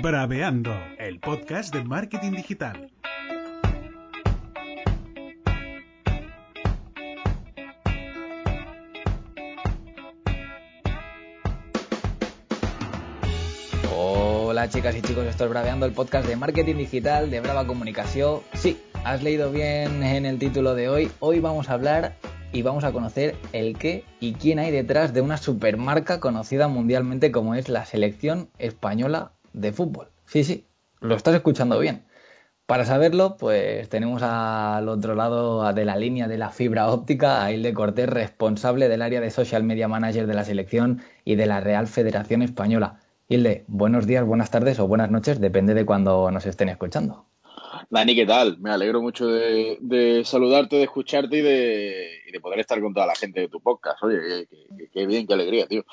[0.00, 2.90] Braveando, el podcast de marketing digital.
[13.94, 18.40] Hola chicas y chicos, estoy Braveando, el podcast de marketing digital de Brava Comunicación.
[18.54, 21.10] Sí, has leído bien en el título de hoy.
[21.20, 22.16] Hoy vamos a hablar
[22.52, 27.30] y vamos a conocer el qué y quién hay detrás de una supermarca conocida mundialmente
[27.30, 30.08] como es la selección española de fútbol.
[30.26, 30.66] Sí, sí,
[31.00, 32.04] lo estás escuchando bien.
[32.66, 37.52] Para saberlo, pues tenemos al otro lado de la línea de la fibra óptica a
[37.52, 41.60] Hilde Cortés, responsable del área de Social Media Manager de la selección y de la
[41.60, 43.00] Real Federación Española.
[43.28, 47.26] Hilde, buenos días, buenas tardes o buenas noches, depende de cuando nos estén escuchando.
[47.90, 48.58] Dani, ¿qué tal?
[48.58, 53.40] Me alegro mucho de, saludarte, de escucharte y de, poder estar con toda la gente
[53.40, 54.02] de tu podcast.
[54.02, 54.48] Oye,
[54.92, 55.84] qué bien, qué alegría, tío.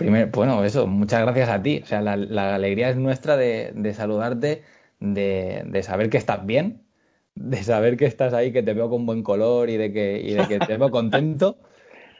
[0.00, 1.80] Primero, bueno, eso, muchas gracias a ti.
[1.82, 4.62] O sea, la, alegría es nuestra de, saludarte,
[4.98, 6.86] de, saber que estás bien,
[7.34, 10.32] de saber que estás ahí, que te veo con buen color y de que, y
[10.32, 11.58] de que te veo contento.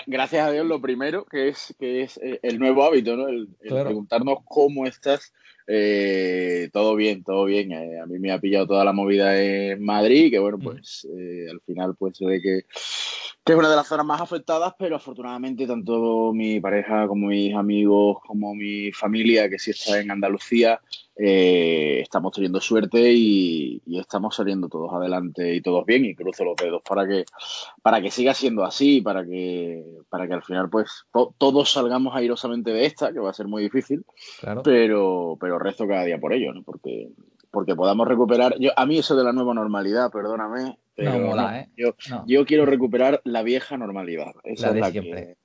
[0.07, 3.29] gracias, a Dios, lo primero, que es, que es eh, el nuevo hábito, ¿no?
[3.29, 5.33] El, preguntarnos cómo estás.
[5.67, 7.73] Eh, todo bien, todo bien.
[7.73, 11.07] Eh, a mí me ha pillado toda la movida en Madrid, que bueno, pues
[11.51, 12.65] al final pues se ve que
[13.45, 17.55] que es una de las zonas más afectadas, pero afortunadamente tanto mi pareja como mis
[17.55, 20.81] amigos, como mi familia, que sí está en Andalucía,
[21.17, 26.57] eh, estamos teniendo suerte y, estamos saliendo todos adelante y todos bien y cruzo los
[26.57, 27.25] dedos para que
[27.83, 31.05] para que siga siendo así, para que para que al final pues
[31.39, 34.05] todos salgamos airosamente de esta, que va a ser muy difícil,
[34.65, 36.63] pero pero rezo cada día por ello, ¿no?
[36.65, 37.09] Porque
[37.55, 38.57] porque podamos recuperar.
[38.59, 41.15] Yo, a mí eso de la nueva normalidad, perdóname, pero
[41.53, 41.69] ¿eh?
[41.77, 41.95] yo,
[42.27, 44.33] yo, quiero recuperar la vieja normalidad.
[44.43, 45.37] Esa es la Que,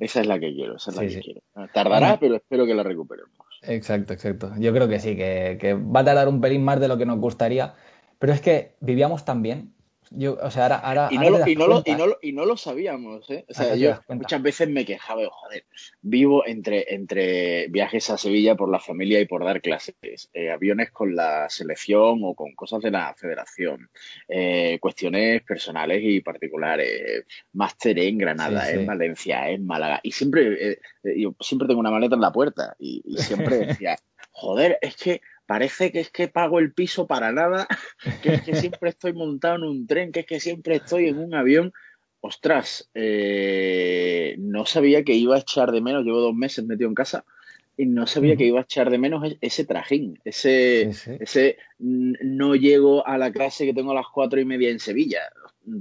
[0.00, 1.42] Esa es la que quiero, esa es la que quiero.
[1.74, 3.47] Tardará, pero espero que la recuperemos.
[3.62, 4.52] Exacto, exacto.
[4.58, 7.06] Yo creo que sí, que, que va a tardar un pelín más de lo que
[7.06, 7.74] nos gustaría.
[8.18, 9.74] Pero es que vivíamos tan bien
[10.10, 13.44] yo, o sea, ahora, y, no lo, y, no lo, y, no lo, sabíamos, ¿eh?
[13.48, 15.64] O sea, yo muchas veces me quejaba, joder,
[16.00, 19.94] vivo entre, entre viajes a Sevilla por la familia y por dar clases,
[20.32, 23.90] eh, aviones con la selección o con cosas de la federación,
[24.28, 30.78] eh, cuestiones personales y particulares, máster en Granada, en Valencia, en Málaga, y siempre, eh,
[31.16, 33.96] yo siempre tengo una maleta en la puerta y, y siempre decía,
[34.32, 37.66] joder, es que parece que es que pago el piso para nada,
[38.22, 41.18] que es que siempre estoy montado en un tren, que es que siempre estoy en
[41.18, 41.72] un avión.
[42.20, 46.94] Ostras, eh, no sabía que iba a echar de menos, llevo dos meses metido en
[46.94, 47.24] casa,
[47.78, 52.54] y no sabía que iba a echar de menos e-, ese trajín, ese, ese no
[52.54, 55.20] llego a la clase que tengo a las cuatro y media en Sevilla.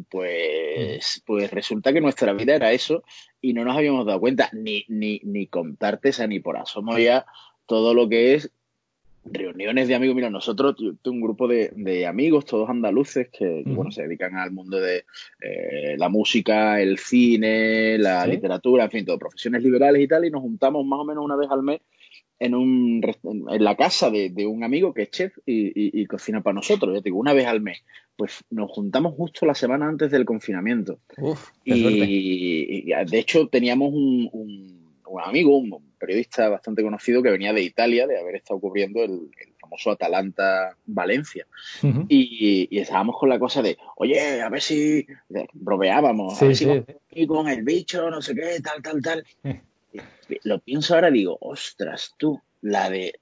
[0.09, 3.03] Pues, pues resulta que nuestra vida era eso
[3.41, 7.25] y no nos habíamos dado cuenta, ni, ni, ni contarte esa ni por asomo ya
[7.65, 8.51] todo lo que es
[9.31, 10.15] reuniones de amigos.
[10.15, 14.79] Mira, nosotros, tengo un grupo de, amigos, todos andaluces, que, bueno, se dedican al mundo
[14.79, 15.05] de
[15.41, 20.31] eh, la música, el cine, la literatura, en fin, todo, profesiones liberales y tal, y
[20.31, 21.81] nos juntamos más o menos una vez al mes
[22.39, 26.93] en, un, en la casa de, un amigo que es chef y, cocina para nosotros,
[26.93, 27.83] ya digo, una vez al mes.
[28.15, 30.99] Pues nos juntamos justo la semana antes del confinamiento.
[31.63, 34.86] y, de hecho teníamos un, un
[35.23, 39.29] amigo, un periodista bastante conocido que venía de Italia, de haber estado cubriendo el,
[39.59, 41.45] famoso Atalanta-Valencia.
[42.07, 45.05] y, estábamos con la cosa de, oye, a ver si
[45.53, 46.67] bromeábamos, a ver si
[47.11, 49.23] y con el bicho, no sé qué, tal, tal, tal.
[50.43, 53.13] lo pienso ahora, digo, ostras, tú, la de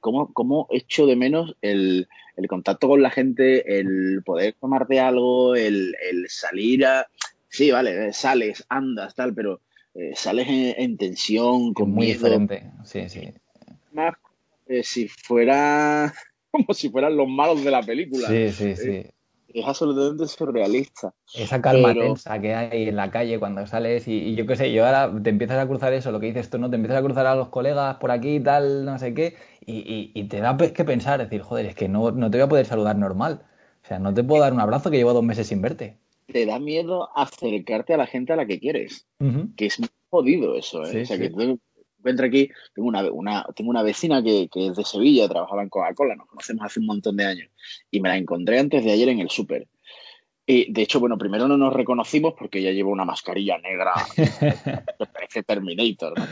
[0.00, 5.54] cómo, cómo echo de menos el, el, contacto con la gente, el poder tomarte algo,
[5.54, 7.06] el, el salir a...
[7.48, 9.60] Sí, vale, sales, andas, tal, pero
[9.94, 13.32] eh, sales en, tensión, con muy diferente, sí, sí.
[13.92, 14.14] Más
[14.66, 16.12] eh, si fuera
[16.50, 18.28] como si fueran los malos de la película.
[18.28, 18.90] Sí, sí, sí.
[18.90, 19.14] Eh,
[19.54, 21.12] es absolutamente surrealista.
[21.34, 24.86] Esa calma tensa que hay en la calle cuando sales y, yo qué sé, yo
[24.86, 26.70] ahora te empiezas a cruzar eso, lo que dices tú, ¿no?
[26.70, 30.10] Te empiezas a cruzar a los colegas por aquí y tal, no sé qué, y,
[30.14, 32.66] y, te da que pensar, decir, joder, es que no, no te voy a poder
[32.66, 33.42] saludar normal.
[33.84, 35.98] O sea, no te puedo dar un abrazo que llevo dos meses sin verte.
[36.26, 39.06] Te da miedo acercarte a la gente a la que quieres.
[39.56, 41.02] Que es muy jodido eso, ¿eh?
[41.02, 41.40] o sea, que tú
[41.98, 45.68] encuentras aquí, tengo una, una, tengo una vecina que, que, es de Sevilla, trabajaba en
[45.68, 47.48] Coca-Cola, nos conocemos hace un montón de años,
[47.90, 49.68] y me la encontré antes de ayer en el súper.
[50.44, 55.06] Y de hecho, bueno, primero no nos reconocimos porque ella lleva una mascarilla negra que
[55.06, 56.26] parece Terminator, ¿no?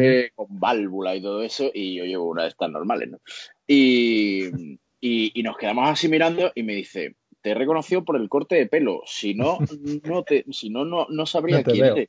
[0.00, 3.20] Eh, con válvula y todo eso, y yo llevo una de estas normales, ¿no?
[3.66, 7.14] Y, y, nos quedamos así mirando y me dice,
[7.44, 9.58] te he reconocido por el corte de pelo, si no,
[10.04, 12.08] no, te, si no, no, no sabría quién eres.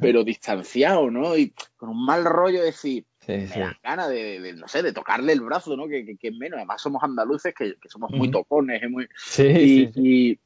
[0.00, 1.36] Pero distanciado, ¿no?
[1.36, 5.40] Y con un mal rollo decir, me da ganas de, no sé, de tocarle el
[5.40, 5.86] brazo, ¿no?
[5.86, 6.58] Que, que, menos.
[6.58, 8.88] Además somos andaluces, que, somos muy tocones, ¿eh?
[8.88, 9.08] muy...
[9.16, 10.38] Sí, y,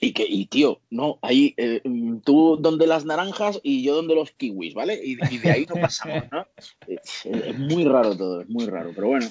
[0.00, 1.80] y que, y tío, no, ahí eh,
[2.24, 5.00] tú donde las naranjas y yo donde los kiwis, ¿vale?
[5.02, 6.46] Y, de ahí no pasamos, ¿no?
[6.88, 9.26] Es, muy raro todo, es muy raro, pero bueno,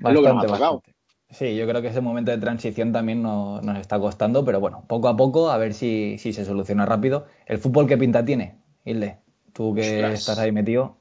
[0.00, 0.94] bastante, Bastante.
[1.32, 5.08] Sí, yo creo que ese momento de transición también nos, está costando, pero bueno, poco
[5.08, 7.26] a poco, a ver si, si se soluciona rápido.
[7.46, 9.18] ¿El fútbol qué pinta tiene, Hilde?
[9.52, 10.96] Tú que estás ahí metido.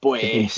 [0.00, 0.54] Pues.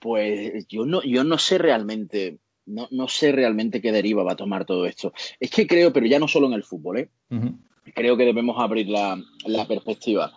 [0.00, 4.36] Pues yo no, yo no sé realmente no, no, sé realmente qué deriva va a
[4.36, 5.12] tomar todo esto.
[5.40, 7.08] Es que creo, pero ya no solo en el fútbol, ¿eh?
[7.94, 10.32] creo que debemos abrir la, la perspectiva.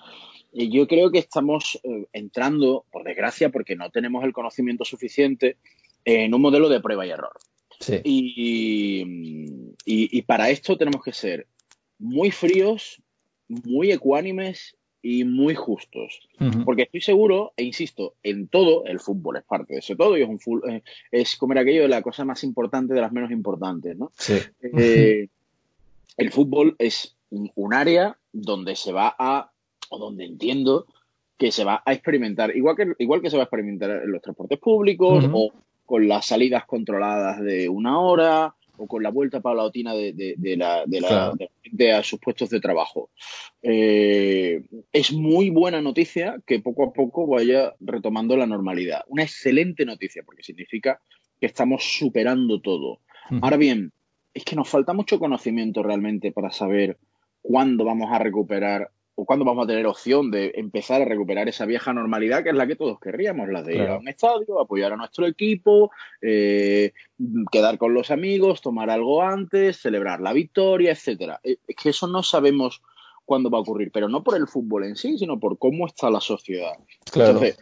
[0.52, 5.58] Y yo creo que estamos eh, entrando, por desgracia, porque no tenemos el conocimiento suficiente,
[6.06, 7.38] en un modelo de prueba y error.
[7.80, 8.02] Sí.
[8.04, 9.06] Y,
[9.86, 11.48] y, para esto tenemos que ser
[11.98, 13.02] muy fríos,
[13.48, 16.28] muy ecuánimes y muy justos.
[16.66, 20.24] Porque estoy seguro, e insisto, en todo, el fútbol es parte de ese todo y
[20.24, 23.32] es, un eh, es como era aquello de la cosa más importante de las menos
[23.32, 24.12] importantes, ¿no?
[24.78, 25.30] Eh,
[26.18, 29.52] el fútbol es un, área donde se va a,
[29.90, 30.86] o donde entiendo
[31.38, 34.22] que se va a experimentar, igual que, igual que se va a experimentar en los
[34.22, 35.54] transportes públicos o
[35.90, 40.86] con las salidas controladas de una hora o con la vuelta paulatina de, de, la,
[40.86, 41.34] de, la,
[41.64, 43.10] gente a sus puestos de trabajo.
[43.64, 44.62] Eh,
[44.94, 49.02] es muy buena noticia que poco a poco vaya retomando la normalidad.
[49.08, 51.02] Una excelente noticia porque significa
[51.40, 53.00] que estamos superando todo.
[53.42, 53.92] Ahora bien,
[54.32, 57.00] es que nos falta mucho conocimiento realmente para saber
[57.42, 61.66] cuándo vamos a recuperar o cuándo vamos a tener opción de empezar a recuperar esa
[61.66, 64.94] vieja normalidad que es la que todos querríamos, la de ir a un estadio, apoyar
[64.94, 66.94] a nuestro equipo, eh,
[67.52, 71.42] quedar con los amigos, tomar algo antes, celebrar la victoria, etcétera.
[71.44, 72.82] Eh, es que eso no sabemos
[73.26, 76.10] cuándo va a ocurrir, pero no por el fútbol en sí, sino por cómo está
[76.10, 76.78] la sociedad.
[77.14, 77.58] Entonces,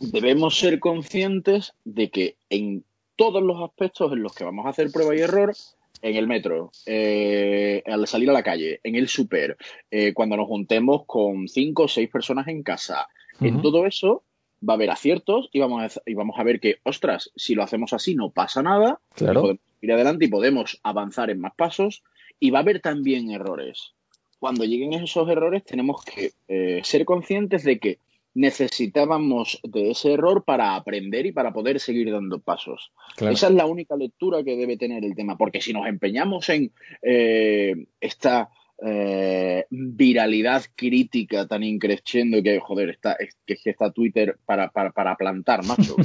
[0.00, 2.84] debemos ser conscientes de que en
[3.14, 5.54] todos los aspectos en los que vamos a hacer prueba y error,
[6.02, 9.56] en el metro, eh, al salir a la calle, en el súper,
[9.90, 13.08] eh, cuando nos juntemos con cinco o seis personas en casa.
[13.40, 14.22] En todo eso
[14.68, 17.62] va a haber aciertos y vamos a, y vamos a ver que, ostras, si lo
[17.62, 22.02] hacemos así no pasa nada, podemos ir adelante y podemos avanzar en más pasos
[22.38, 23.94] y va a haber también errores.
[24.38, 27.98] Cuando lleguen esos errores tenemos que eh, ser conscientes de que
[28.34, 32.92] necesitábamos de ese error para aprender y para poder seguir dando pasos.
[33.18, 36.72] Esa es la única lectura que debe tener el tema, porque si nos empeñamos en
[37.02, 38.50] eh, esta
[38.82, 45.16] eh, viralidad crítica tan increciendo que, joder, está, es, que está Twitter para, para, para
[45.16, 45.96] plantar, macho,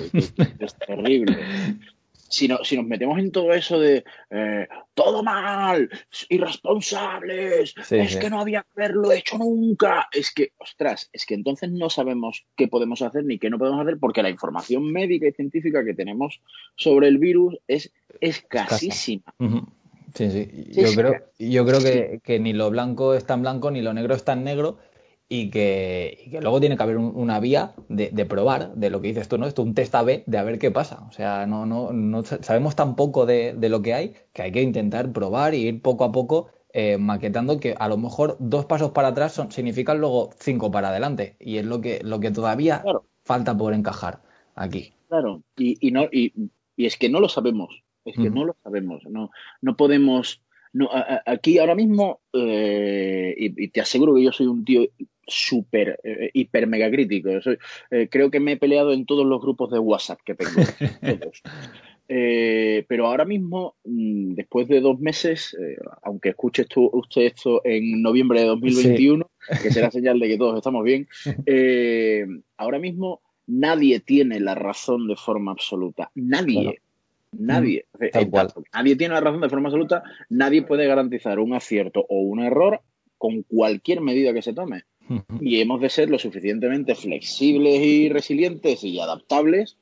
[0.60, 1.38] es terrible
[2.28, 5.90] si, si nos metemos en todo eso de eh, todo mal,
[6.30, 11.72] irresponsables, es que no había que haberlo hecho nunca, es que, ostras, es que entonces
[11.72, 15.34] no sabemos qué podemos hacer ni qué no podemos hacer porque la información médica y
[15.34, 16.42] científica que tenemos
[16.76, 17.92] sobre el virus es
[18.22, 19.34] escasísima.
[20.14, 20.68] Sí, sí.
[20.72, 24.16] Yo creo, yo creo que, que, ni lo blanco es tan blanco ni lo negro
[24.16, 24.78] es tan negro
[25.28, 29.38] y que, luego tiene que haber una vía de, probar de lo que dices tú,
[29.38, 29.48] ¿no?
[29.48, 31.06] Esto un test A-B de a ver qué pasa.
[31.10, 34.62] O sea, no, no, no sabemos tan poco de, lo que hay que hay que
[34.62, 38.92] intentar probar y ir poco a poco eh, maquetando que a lo mejor dos pasos
[38.92, 41.38] para atrás son, significan luego cinco para adelante.
[41.40, 42.84] Y es lo que, lo que todavía
[43.24, 44.22] falta por encajar
[44.56, 44.94] aquí.
[45.08, 46.34] Claro, y, y no, y,
[46.76, 47.84] y, es que no lo sabemos.
[48.04, 49.02] Es que no lo sabemos.
[49.10, 50.42] No, no podemos.
[50.74, 50.90] No,
[51.26, 54.82] aquí ahora mismo, eh, y, te aseguro que yo soy un tío
[55.28, 57.30] súper, eh, hiper mega crítico.
[57.30, 60.52] Eh, creo que me he peleado en todos los grupos de WhatsApp que tengo.
[62.08, 65.58] Eh, pero ahora mismo, mm, después de dos meses,
[66.04, 69.28] aunque escuche usted esto en noviembre de 2021,
[69.64, 71.08] que será señal de que todos estamos bien,
[72.58, 76.12] ahora mismo nadie tiene la razón de forma absoluta.
[76.14, 76.80] Nadie.
[77.32, 77.86] Nadie.
[78.00, 80.04] Mm, nadie tiene la razón de forma absoluta.
[80.30, 82.82] Nadie puede garantizar un acierto o un error
[83.18, 84.84] con cualquier medida que se tome.
[85.40, 89.78] Y hemos de ser lo suficientemente flexibles y resilientes y adaptables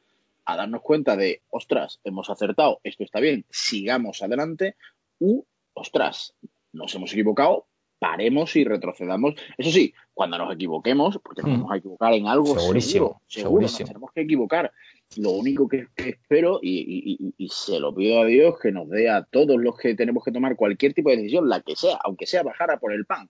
[0.46, 4.76] a darnos cuenta de, ostras, hemos acertado, esto está bien, sigamos adelante,
[5.20, 6.34] u, ostras,
[6.74, 7.66] nos hemos equivocado,
[8.00, 9.36] paremos y retrocedamos.
[9.58, 13.78] Eso sí, cuando nos equivoquemos, porque nos vamos a equivocar en algo segurísimo, seguro, nos
[13.78, 14.72] tenemos que equivocar.
[15.16, 19.58] Lo único que, espero, y, se lo pido a Dios, que nos dé a todos
[19.58, 22.72] los que tenemos que tomar cualquier tipo de decisión, la que sea, aunque sea bajar
[22.72, 23.30] a por el pan,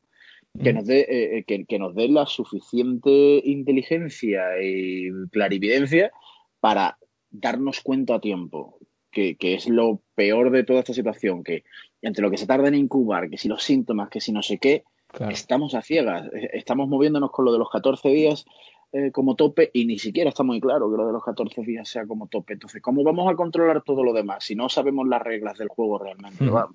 [0.61, 0.75] que mm.
[0.75, 6.11] nos dé eh, eh, que, que, nos dé la suficiente inteligencia y clarividencia
[6.59, 6.97] para
[7.31, 8.77] darnos cuenta a tiempo
[9.13, 11.63] que, es lo peor de toda esta situación, que
[12.01, 14.57] entre lo que se tarda en incubar, que si los síntomas, que si no sé
[14.57, 14.83] qué,
[15.29, 18.45] estamos a ciegas, eh, estamos moviéndonos con lo de los 14 días
[18.91, 21.87] eh, como tope y ni siquiera está muy claro que lo de los 14 días
[21.87, 22.53] sea como tope.
[22.53, 25.99] Entonces, ¿cómo vamos a controlar todo lo demás si no sabemos las reglas del juego
[25.99, 26.45] realmente?
[26.45, 26.65] Pues,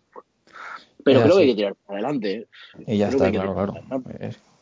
[1.04, 2.32] pero creo que hay que tirar para adelante.
[2.32, 2.46] ¿eh?
[2.86, 3.74] Y ya está, claro, claro.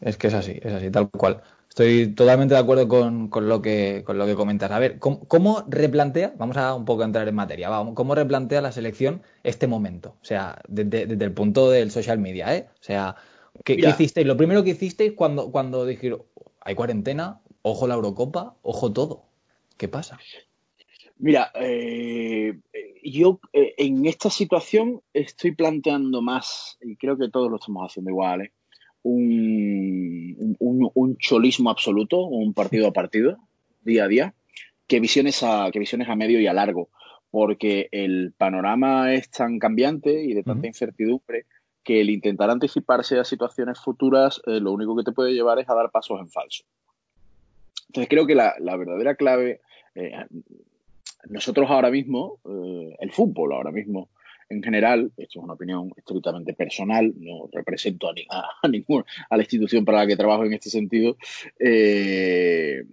[0.00, 1.43] es, que es así, es así, tal cual.
[1.69, 4.71] Estoy totalmente de acuerdo con, lo, que, con lo que comentas.
[4.71, 6.33] A ver, ¿cómo, replantea?
[6.38, 7.69] Vamos a un poco entrar en materia.
[7.69, 10.16] Vamos, ¿Cómo replantea la selección este momento?
[10.23, 12.69] O sea, desde, el punto del social media, ¿eh?
[12.73, 13.16] O sea,
[13.62, 14.26] ¿qué, hicisteis?
[14.26, 16.23] Lo primero que hicisteis cuando, cuando dijeron,
[16.62, 19.25] hay cuarentena, ojo la Eurocopa, ojo todo.
[19.76, 20.19] ¿Qué pasa?
[21.18, 22.58] Mira, eh,
[23.02, 28.11] yo eh, en esta situación estoy planteando más, y creo que todos lo estamos haciendo
[28.11, 28.52] igual, ¿eh?
[29.02, 33.38] un, cholismo absoluto, un partido a partido,
[33.82, 34.35] día a día,
[34.87, 36.90] que visiones a, que visiones a medio y a largo,
[37.30, 41.46] porque el panorama es tan cambiante y de tanta incertidumbre
[41.82, 45.68] que el intentar anticiparse a situaciones futuras eh, lo único que te puede llevar es
[45.68, 46.64] a dar pasos en falso.
[47.88, 49.61] Entonces creo que la, verdadera clave,
[49.94, 50.12] eh,
[51.28, 54.11] nosotros ahora mismo, eh, el fútbol ahora mismo,
[54.49, 58.14] en general, esto es una opinión estrictamente personal, no represento a,
[58.62, 61.16] a, ninguna, a la institución para la que trabajo en este sentido,
[61.59, 62.85] eh,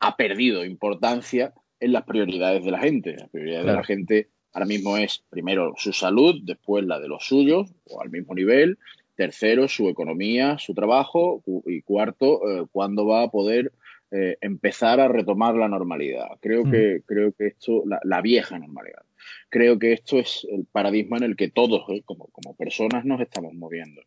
[0.00, 3.16] ha perdido importancia en las prioridades de la gente.
[3.16, 7.24] La prioridad de la gente ahora mismo es primero su salud, después la de los
[7.24, 8.78] suyos, o al mismo nivel,
[9.16, 13.72] tercero su economía, su trabajo, y cuarto, eh, cuándo va a poder
[14.10, 16.28] eh, empezar a retomar la normalidad.
[16.40, 16.70] Creo mm.
[16.70, 19.02] que, creo que esto, la vieja normalidad
[19.48, 22.02] creo que esto es el paradigma en el que todos, ¿eh?
[22.04, 24.02] como, personas, nos estamos moviendo.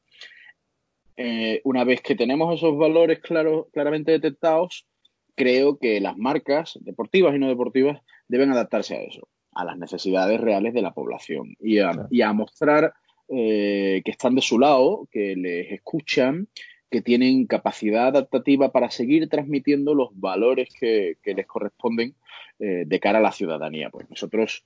[1.15, 4.87] Eh, una vez que tenemos esos valores claros, claramente detectados,
[5.35, 10.39] creo que las marcas deportivas y no deportivas deben adaptarse a eso, a las necesidades
[10.39, 12.93] reales de la población y a, mostrar
[13.29, 16.47] eh, que están de su lado, que les escuchan,
[16.93, 22.13] que tienen capacidad adaptativa para seguir transmitiendo los valores que, les corresponden
[22.59, 23.89] de cara a la ciudadanía.
[23.89, 24.63] Pues nosotros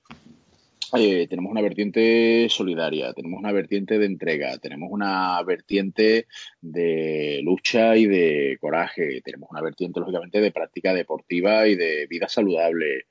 [0.96, 6.26] eh, tenemos una vertiente solidaria, tenemos una vertiente de entrega, tenemos una vertiente
[6.62, 12.28] de lucha y de coraje, tenemos una vertiente, lógicamente, de práctica deportiva y de vida
[12.28, 13.04] saludable.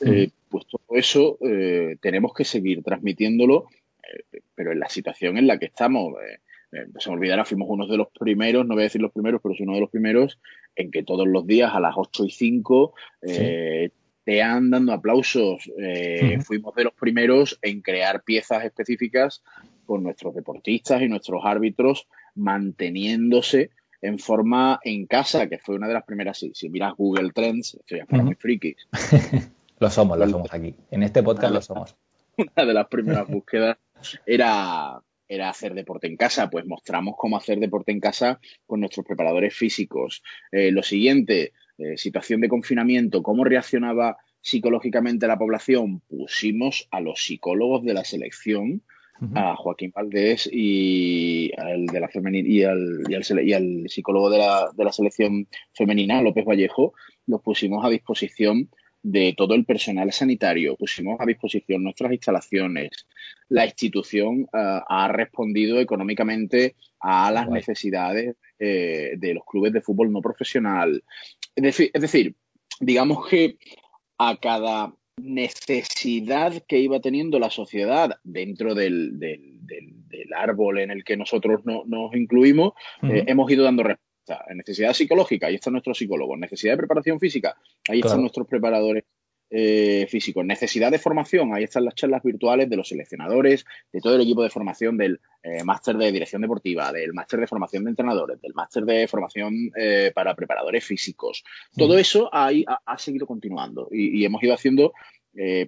[0.00, 3.68] Eh, pues todo eso eh, tenemos que seguir transmitiéndolo,
[4.56, 6.14] pero en la situación en la que estamos.
[6.72, 9.40] No se me olvidará, fuimos uno de los primeros, no voy a decir los primeros,
[9.42, 10.38] pero sí uno de los primeros
[10.76, 12.94] en que todos los días a las 8 y 5
[14.38, 15.68] han dando aplausos.
[15.78, 19.42] Eh, fuimos de los primeros en crear piezas específicas
[19.86, 23.70] con nuestros deportistas y nuestros árbitros manteniéndose
[24.02, 26.38] en forma en casa, que fue una de las primeras.
[26.38, 28.86] Si, si miras Google Trends, esto ya para muy frikis.
[29.80, 30.74] lo somos, lo somos aquí.
[30.90, 31.96] En este podcast lo somos.
[32.36, 33.76] Una de las primeras búsquedas
[34.24, 39.06] era, era hacer deporte en casa, pues mostramos cómo hacer deporte en casa con nuestros
[39.06, 40.22] preparadores físicos.
[40.50, 47.22] Eh, lo siguiente, eh, situación de confinamiento, cómo reaccionaba psicológicamente la población, pusimos a los
[47.22, 48.82] psicólogos de la selección,
[49.34, 54.82] a Joaquín Valdés y al de la y al, y al, psicólogo de la, de
[54.82, 56.94] la, selección femenina, López Vallejo,
[57.26, 58.70] los pusimos a disposición
[59.02, 62.90] de todo el personal sanitario, pusimos a disposición nuestras instalaciones.
[63.48, 70.12] La institución eh, ha respondido económicamente a las necesidades eh, de los clubes de fútbol
[70.12, 71.02] no profesional.
[71.56, 72.36] Es decir,
[72.80, 73.56] digamos que
[74.18, 79.18] a cada necesidad que iba teniendo la sociedad dentro del,
[80.36, 84.09] árbol en el que nosotros nos incluimos, eh, hemos ido dando respuesta.
[84.54, 86.36] Necesidad psicológica, ahí está nuestro psicólogo.
[86.36, 87.56] Necesidad de preparación física,
[87.88, 89.04] ahí están nuestros preparadores
[89.52, 90.44] eh, físicos.
[90.44, 94.44] Necesidad de formación, ahí están las charlas virtuales de los seleccionadores, de todo el equipo
[94.44, 98.54] de formación del eh, máster de dirección deportiva, del máster de formación de entrenadores, del
[98.54, 101.42] máster de formación eh, para preparadores físicos.
[101.76, 104.92] Todo eso ahí ha, seguido continuando y, hemos ido haciendo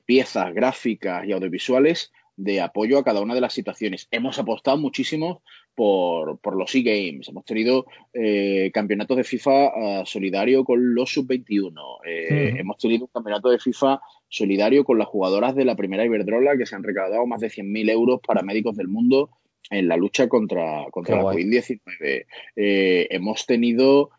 [0.05, 2.13] piezas gráficas y audiovisuales
[2.43, 4.09] de apoyo a cada una de las situaciones.
[4.11, 5.43] Hemos apostado muchísimo
[5.75, 7.29] por, por los e-games.
[7.29, 11.73] Hemos tenido eh, campeonatos de FIFA uh, solidario con los sub-21.
[12.05, 16.57] Eh, hemos tenido un campeonato de FIFA solidario con las jugadoras de la primera Iberdrola
[16.57, 19.31] que se han recaudado más de 100.000 euros para médicos del mundo
[19.71, 22.27] en la lucha contra, contra la COVID-19.
[22.57, 24.11] Eh, hemos tenido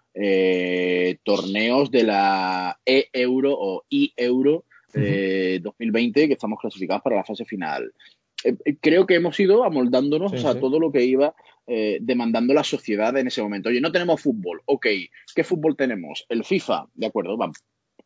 [1.24, 7.94] torneos de la E-Euro o I-Euro 2020 que estamos clasificados para la fase final.
[8.82, 11.34] creo que hemos ido amoldándonos a todo lo que iba
[12.02, 13.70] demandando la sociedad en ese momento.
[13.70, 14.88] Oye, no tenemos fútbol, ok,
[15.36, 16.26] ¿qué fútbol tenemos?
[16.30, 17.58] El FIFA, de acuerdo, vamos,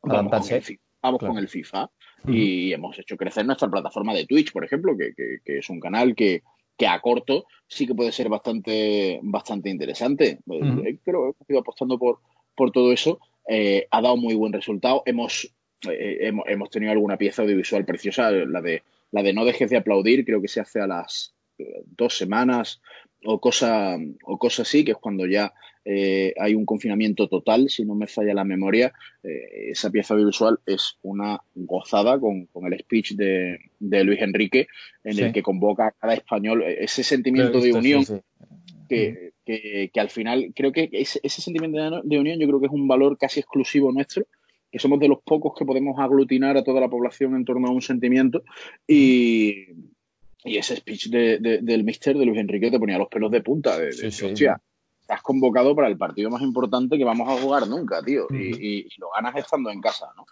[0.02, 0.82] vamos con el FIFA.
[1.02, 1.90] Vamos con el FIFA
[2.28, 6.44] y hemos hecho crecer nuestra plataforma de Twitch, por ejemplo, que, es un canal que,
[6.88, 10.40] a corto sí que puede ser bastante, bastante interesante.
[10.50, 12.20] Eh, creo que hemos ido apostando por,
[12.56, 13.20] por todo eso.
[13.48, 15.04] Eh, ha dado muy buen resultado.
[15.06, 15.52] Hemos, eh,
[15.84, 20.26] hemos, hemos, tenido alguna pieza audiovisual preciosa, la de, la de No dejes de aplaudir,
[20.26, 21.34] creo que se hace a las
[21.86, 22.82] dos semanas
[23.24, 25.54] o cosa, o cosa así, que es cuando ya
[25.84, 28.94] eh, hay un confinamiento total, si no me falla la memoria.
[29.24, 34.68] Eh, esa pieza audiovisual es una gozada con, el speech de, Luis Enrique,
[35.04, 38.04] en el que convoca a cada español eh, ese sentimiento de unión.
[38.90, 42.72] Que, que, al final creo que ese, ese sentimiento de unión yo creo que es
[42.72, 44.26] un valor casi exclusivo nuestro
[44.72, 47.72] que somos de los pocos que podemos aglutinar a toda la población en torno a
[47.72, 48.44] un sentimiento
[48.88, 49.68] y,
[50.44, 53.78] y ese speech del mister de Luis Enrique te ponía los pelos de punta.
[53.78, 58.28] De, estás convocado para el partido más importante que vamos a jugar nunca, tío.
[58.30, 60.26] y, lo ganas estando en casa, ¿no?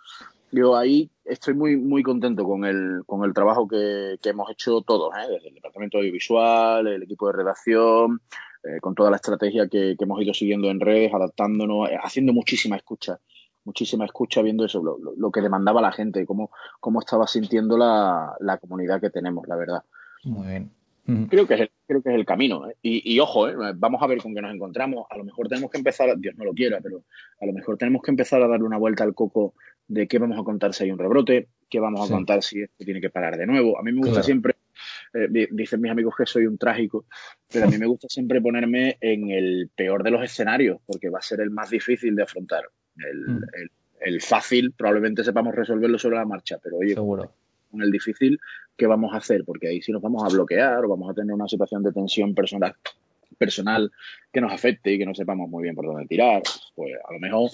[0.52, 5.14] Yo ahí estoy muy, muy contento con el, con el trabajo que, hemos hecho todos,
[5.16, 5.30] ¿eh?
[5.30, 8.22] desde el departamento audiovisual, el equipo de redacción,
[8.64, 12.78] eh, con toda la estrategia que, hemos ido siguiendo en redes, adaptándonos, eh, haciendo muchísima
[12.78, 13.20] escucha
[13.66, 18.58] muchísima escucha viendo eso, lo, que demandaba la gente, cómo, cómo estaba sintiendo la, la
[18.58, 19.84] comunidad que tenemos, la verdad.
[20.24, 20.72] Muy bien.
[21.30, 22.68] Creo que, es el, creo que es el camino.
[22.68, 22.76] ¿eh?
[22.82, 23.54] Y, ojo, ¿eh?
[23.76, 25.06] vamos a ver con qué nos encontramos.
[25.12, 27.04] A lo mejor tenemos que empezar, Dios no lo quiera, pero
[27.40, 29.54] a lo mejor tenemos que empezar a darle una vuelta al coco
[29.88, 32.84] de qué vamos a contar si hay un rebrote, qué vamos a contar si esto
[32.84, 33.78] tiene que parar de nuevo.
[33.78, 34.56] A mí me gusta siempre,
[35.14, 37.06] eh, dicen mis amigos que soy un trágico,
[37.54, 41.20] pero a mí me gusta siempre ponerme en el peor de los escenarios, porque va
[41.20, 42.64] a ser el más difícil de afrontar.
[42.98, 43.44] El, mm.
[44.02, 47.32] el fácil probablemente sepamos resolverlo sobre la marcha, pero oye, Seguro
[47.76, 48.40] con el difícil,
[48.78, 49.44] ¿qué vamos a hacer?
[49.44, 52.34] Porque ahí sí nos vamos a bloquear o vamos a tener una situación de tensión
[52.34, 52.74] personal
[53.38, 53.92] personal
[54.32, 56.42] que nos afecte y que no sepamos muy bien por dónde tirar,
[56.74, 57.52] pues a lo mejor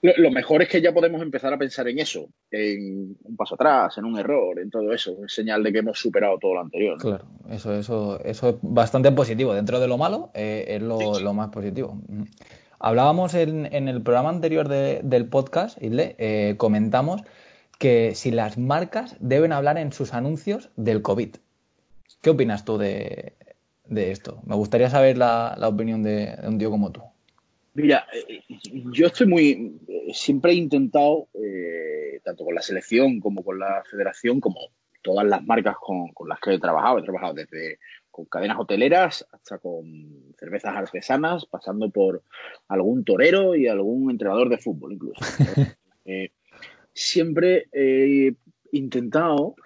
[0.00, 3.98] lo, mejor es que ya podemos empezar a pensar en eso, en un paso atrás,
[3.98, 6.98] en un error, en todo eso, es señal de que hemos superado todo lo anterior.
[6.98, 9.54] Claro, eso, eso, eso es bastante positivo.
[9.54, 12.00] Dentro de lo malo eh, es lo, más positivo.
[12.80, 17.22] Hablábamos en, el programa anterior del podcast, Isle, eh, comentamos
[17.78, 21.36] que si las marcas deben hablar en sus anuncios del COVID.
[22.22, 23.34] ¿Qué opinas tú de,
[23.90, 24.40] esto?
[24.46, 27.02] Me gustaría saber la, opinión de, un tío como tú.
[27.74, 28.42] Mira, eh,
[28.92, 29.80] yo estoy muy.
[30.12, 34.60] Siempre he intentado, eh, tanto con la selección como con la federación, como
[35.02, 37.78] todas las marcas con, las que he trabajado, he trabajado desde
[38.18, 42.24] con cadenas hoteleras hasta con cervezas artesanas, pasando por
[42.66, 45.20] algún torero y algún entrenador de fútbol incluso.
[46.10, 46.30] Eh,
[46.94, 48.34] siempre he
[48.72, 49.56] intentado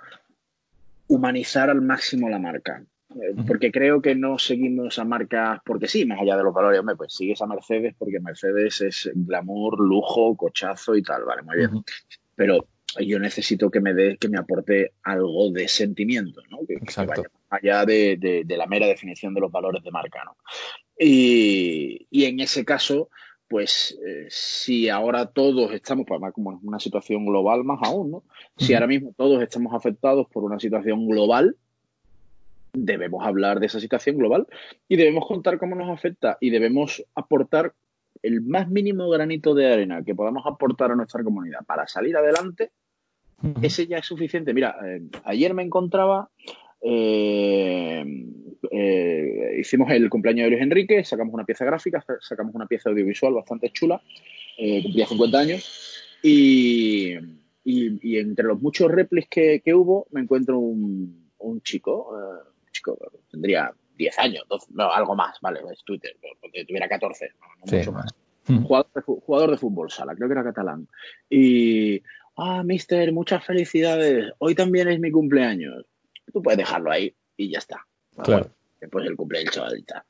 [1.07, 2.85] humanizar al máximo la marca.
[3.11, 6.81] Eh, porque creo que no seguimos a marcas porque sí, más allá de los valores,
[6.81, 11.59] hombre, pues sigues a Mercedes porque Mercedes es glamour, lujo, cochazo y tal, vale, muy
[11.59, 11.71] bien.
[12.35, 12.67] Pero
[12.99, 16.59] yo necesito que me dé, que me aporte algo de sentimiento, ¿no?
[16.67, 20.37] Que, vaya más allá de, la mera definición de los valores de marca, ¿no?
[20.99, 23.09] Y, y en ese caso,
[23.53, 28.23] pues eh, si ahora todos estamos, pues como en una situación global más aún, ¿no?
[28.57, 31.57] Si ahora mismo todos estamos afectados por una situación global,
[32.73, 34.47] debemos hablar de esa situación global
[34.89, 37.75] y debemos contar cómo nos afecta y debemos aportar
[38.23, 42.71] el más mínimo granito de arena que podamos aportar a nuestra comunidad para salir adelante,
[43.61, 44.55] ese ya es suficiente.
[44.55, 46.31] Mira, eh, ayer me encontraba
[46.83, 48.05] eh,
[48.71, 53.35] eh, hicimos el cumpleaños de Luis Enrique, sacamos una pieza gráfica, sacamos una pieza audiovisual
[53.35, 54.01] bastante chula,
[54.57, 57.19] eh, cumplía 50 años, y,
[57.65, 61.31] entre los muchos replis que, hubo, me encuentro un,
[61.63, 62.99] chico, eh, un chico,
[63.31, 64.45] tendría 10 años,
[64.79, 68.15] algo más, vale, es Twitter, porque tuviera 14, no, mucho más.
[68.47, 68.65] Hmm.
[68.65, 70.89] Jugador de, jugador de fútbol sala, creo que era catalán.
[71.31, 72.03] Y,
[72.37, 75.85] ah, mister, muchas felicidades, hoy también es mi cumpleaños
[76.31, 77.87] tú puedes dejarlo ahí y ya está.
[78.23, 78.51] Claro.
[78.81, 80.05] después el cumple el chavalita.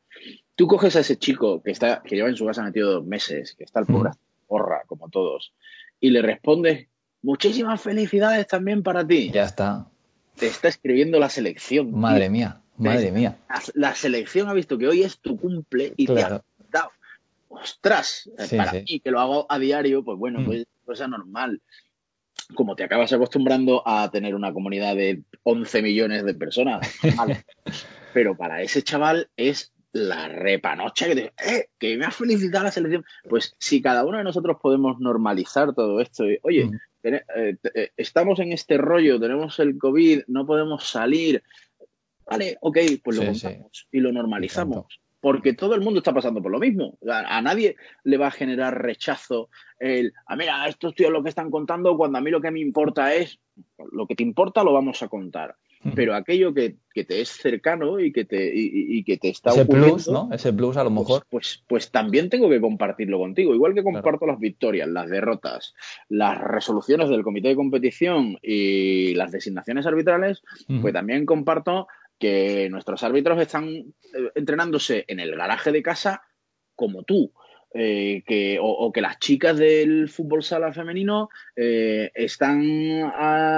[0.56, 3.54] Tú coges a ese chico que está, que lleva en su casa metido dos meses,
[3.54, 4.10] que está al pobre
[4.52, 5.54] porra, como todos,
[5.98, 6.88] y le respondes,
[7.22, 9.30] muchísimas felicidades también para ti.
[9.32, 9.86] Ya está.
[10.36, 11.98] Te está escribiendo la selección.
[11.98, 13.38] Madre mía, madre mía.
[13.72, 16.90] La, selección ha visto que hoy es tu cumple y te ha dado.
[17.48, 20.44] Ostras, para mí que lo hago a diario, pues bueno, mm.
[20.44, 21.62] pues cosa normal
[22.54, 26.88] como te acabas acostumbrando a tener una comunidad de 11 millones de personas.
[28.14, 32.72] pero para ese chaval es la repanocha que, te, eh, que me ha felicitado la
[32.72, 33.04] selección.
[33.28, 36.70] Pues si cada uno de nosotros podemos normalizar todo esto, y, oye,
[37.02, 37.22] eh,
[37.74, 41.42] eh, estamos en este rollo, tenemos el COVID, no podemos salir,
[42.24, 45.01] vale, ok, pues lo contamos y lo normalizamos.
[45.22, 46.98] Porque todo el mundo está pasando por lo mismo.
[47.08, 51.50] A, nadie le va a generar rechazo el, ah, mira, estos tíos lo que están
[51.50, 53.38] contando cuando a mí lo que me importa es,
[53.92, 55.56] lo que te importa lo vamos a contar
[55.94, 60.08] pero aquello que, te es cercano y que te, y, que te está Ese plus,
[60.08, 60.28] ¿no?
[60.32, 61.26] Ese plus a lo pues, mejor.
[61.28, 63.54] Pues, pues, también tengo que compartirlo contigo.
[63.54, 65.74] Igual que comparto las victorias, las derrotas,
[66.08, 70.42] las resoluciones del comité de competición y las designaciones arbitrales,
[70.80, 71.88] pues también comparto
[72.22, 73.92] que nuestros árbitros están eh,
[74.36, 76.22] entrenándose en el garaje de casa
[76.76, 77.32] como tú.
[77.74, 83.10] Eh, que, o, que las chicas del fútbol sala femenino eh, están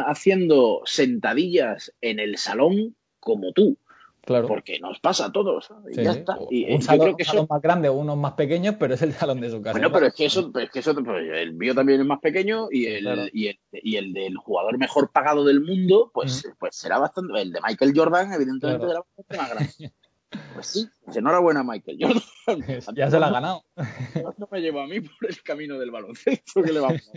[0.07, 3.77] haciendo sentadillas en el salón como tú.
[4.24, 4.48] Claro.
[4.48, 5.68] Porque nos pasa a todos.
[5.90, 6.38] Y ya está.
[6.50, 7.16] Y, un salón,
[7.48, 9.72] más grande o unos más pequeños, pero es el salón de su casa.
[9.72, 12.68] Bueno, pero es que eso, es que eso pues, el mío también es más pequeño
[12.70, 16.98] y el, y, el, y el del jugador mejor pagado del mundo, pues, pues será
[16.98, 17.40] bastante.
[17.40, 19.92] El de Michael Jordan, evidentemente, será bastante más grande.
[20.52, 21.96] Pues sí, pues enhorabuena, Michael.
[22.94, 23.64] ya se la ha ganado.
[24.37, 27.12] No me llevo a mí por el camino del baloncesto que le vamos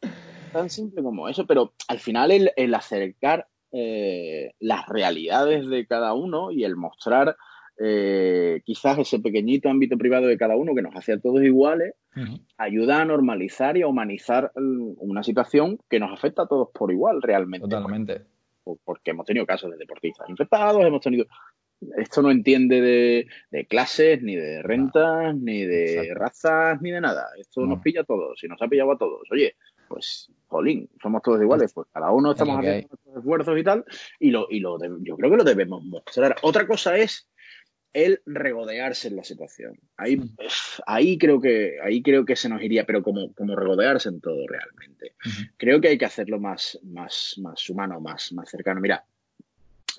[0.52, 6.50] Tan simple como eso, pero al final el, acercar eh, las realidades de cada uno
[6.50, 7.36] y el mostrar
[7.78, 11.94] eh, quizás ese pequeñito ámbito privado de cada uno que nos hace a todos iguales,
[12.58, 16.92] ayuda a normalizar y a humanizar mm, una situación que nos afecta a todos por
[16.92, 17.66] igual realmente.
[17.66, 18.22] Totalmente.
[18.84, 21.26] Porque hemos tenido casos de deportistas infectados, hemos tenido
[21.96, 27.26] esto no entiende de, clases, ni de rentas, ni de razas, ni de nada.
[27.38, 29.22] Esto nos pilla a todos y nos ha pillado a todos.
[29.30, 29.56] Oye,
[29.92, 33.84] pues, jolín, somos todos iguales, pues cada uno estamos haciendo nuestros esfuerzos y tal,
[34.18, 36.36] y lo, y lo yo creo que lo debemos mostrar.
[36.40, 37.28] Otra cosa es
[37.92, 39.78] el regodearse en la situación.
[39.98, 40.36] Ahí, mm.
[40.86, 44.46] ahí creo que, ahí creo que se nos iría, pero como, como regodearse en todo
[44.46, 45.12] realmente.
[45.58, 48.80] Creo que hay que hacerlo más, más, más humano, más, más cercano.
[48.80, 49.04] Mira,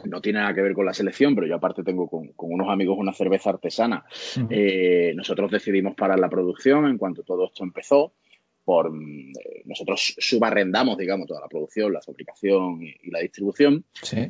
[0.06, 2.98] no tiene nada que ver con la selección, pero yo aparte tengo con, unos amigos
[2.98, 4.04] una cerveza artesana.
[4.50, 8.14] Eh, nosotros decidimos parar la producción en cuanto todo esto empezó.
[8.66, 13.84] Por, eh, nosotros subarrendamos, digamos, toda la producción, la fabricación y, la distribución,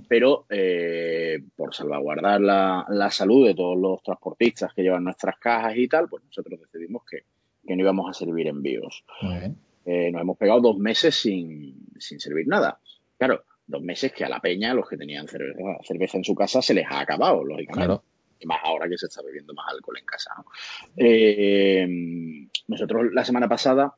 [0.08, 5.88] pero eh, por salvaguardar la, salud de todos los transportistas que llevan nuestras cajas y
[5.88, 7.24] tal, pues nosotros decidimos que,
[7.64, 9.06] no íbamos a servir envíos.
[9.22, 12.80] nos hemos pegado dos meses sin, sin servir nada.
[13.18, 16.74] Claro, dos meses que a la peña, los que tenían cerveza, en su casa, se
[16.74, 18.04] les ha acabado, lógicamente.
[18.40, 20.32] Y más ahora que se está bebiendo más alcohol en casa.
[20.98, 21.88] Eh,
[22.68, 23.96] nosotros la semana pasada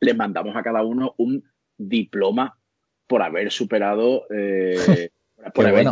[0.00, 1.44] les mandamos a cada uno un
[1.76, 2.58] diploma
[3.06, 5.10] por haber superado, eh,
[5.54, 5.86] por haber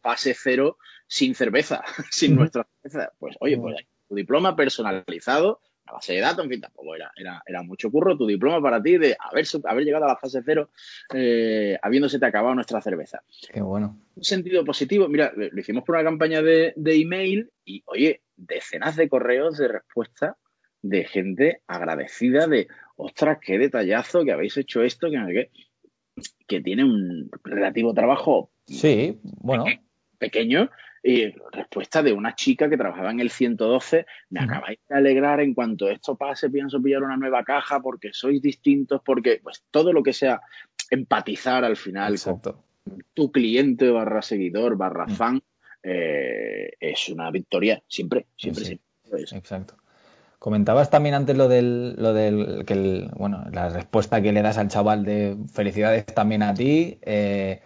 [0.00, 3.12] fase cero sin cerveza, sin nuestra cerveza.
[3.18, 3.76] Pues oye, pues
[4.08, 8.16] tu diploma personalizado a base de datos, en fin, tampoco era, era, mucho curro.
[8.16, 10.70] Tu diploma para ti de haber, haber llegado a la fase cero
[11.14, 13.22] eh, habiéndose te acabado nuestra cerveza.
[13.50, 13.98] Qué bueno.
[14.14, 15.08] Un sentido positivo.
[15.08, 20.36] Mira, lo hicimos por una campaña de, email y, oye, decenas de correos de respuesta
[20.82, 25.50] de gente agradecida de, ostras, qué detallazo que habéis hecho esto, que,
[26.46, 28.50] que tiene un relativo trabajo.
[28.66, 29.64] Sí, bueno.
[30.18, 30.68] pequeño,
[31.02, 35.54] y respuesta de una chica que trabajaba en el 112, me acabáis de alegrar en
[35.54, 40.02] cuanto esto pase, pienso pillar una nueva caja porque sois distintos, porque pues todo lo
[40.02, 40.40] que sea
[40.90, 42.40] empatizar al final con
[43.14, 45.40] tu cliente barra seguidor barra fan
[45.82, 49.38] eh, es una victoria siempre, siempre, siempre.
[49.38, 49.76] Exacto.
[50.38, 54.68] Comentabas también antes lo del, lo del que bueno, la respuesta que le das al
[54.68, 56.98] chaval de felicidades también a ti.
[57.02, 57.60] Eh,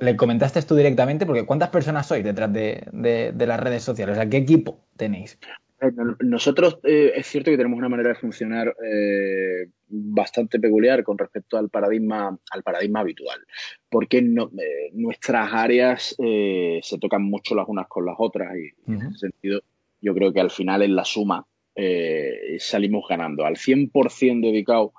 [0.00, 1.26] ¿Le comentaste tú directamente?
[1.26, 4.16] Porque ¿cuántas personas sois detrás de, las redes sociales?
[4.16, 5.38] O sea, ¿qué equipo tenéis?
[6.20, 11.56] Nosotros eh, es cierto que tenemos una manera de funcionar eh, bastante peculiar con respecto
[11.56, 13.40] al paradigma, al paradigma habitual,
[13.88, 19.18] porque eh, nuestras áreas se tocan mucho las unas con las otras y, en ese
[19.18, 19.60] sentido
[20.00, 21.44] yo creo que al final en la suma
[22.58, 23.44] salimos ganando.
[23.44, 24.92] Al 100% dedicado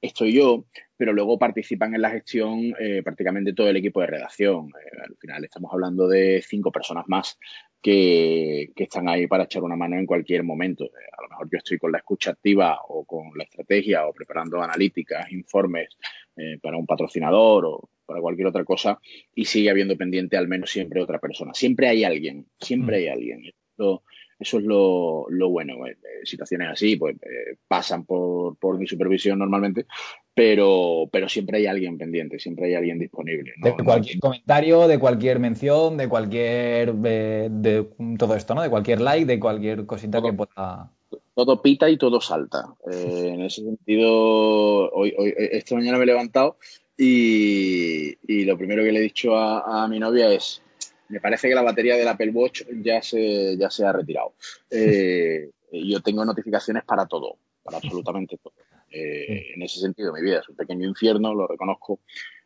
[0.00, 4.68] estoy yo, pero luego participan en la gestión eh, prácticamente todo el equipo de redacción.
[4.68, 7.38] Eh, al final estamos hablando de cinco personas más
[7.82, 10.84] que, están ahí para echar una mano en cualquier momento.
[10.84, 14.12] Eh, a lo mejor yo estoy con la escucha activa o con la estrategia o
[14.12, 15.96] preparando analíticas, informes
[16.60, 19.00] para un patrocinador o para cualquier otra cosa
[19.34, 21.54] y sigue habiendo pendiente al menos siempre otra persona.
[21.54, 23.00] Siempre hay alguien, siempre mm.
[23.00, 23.42] hay alguien.
[23.46, 24.02] Esto,
[24.38, 25.86] eso es lo, lo bueno.
[25.86, 29.86] Eh, situaciones así, pues eh, pasan por, por mi supervisión normalmente,
[30.34, 33.54] pero, pero siempre hay alguien pendiente, siempre hay alguien disponible.
[33.56, 36.94] De cualquier comentario, de cualquier mención, de cualquier.
[36.94, 38.62] De, todo esto, ¿no?
[38.62, 40.90] De cualquier like, de cualquier cosita que pueda.
[41.34, 42.74] Todo pita y todo salta.
[42.90, 46.58] Eh, en ese sentido, hoy, hoy, esta mañana me he levantado
[46.98, 50.62] y, y lo primero que le he dicho a, a mi novia es
[51.08, 54.34] me parece que la batería del Apple Watch ya se, ya se ha retirado.
[54.70, 58.54] Eh, yo tengo notificaciones para todo, para absolutamente todo.
[58.90, 62.00] Eh, en ese sentido, mi vida es un pequeño infierno, lo reconozco,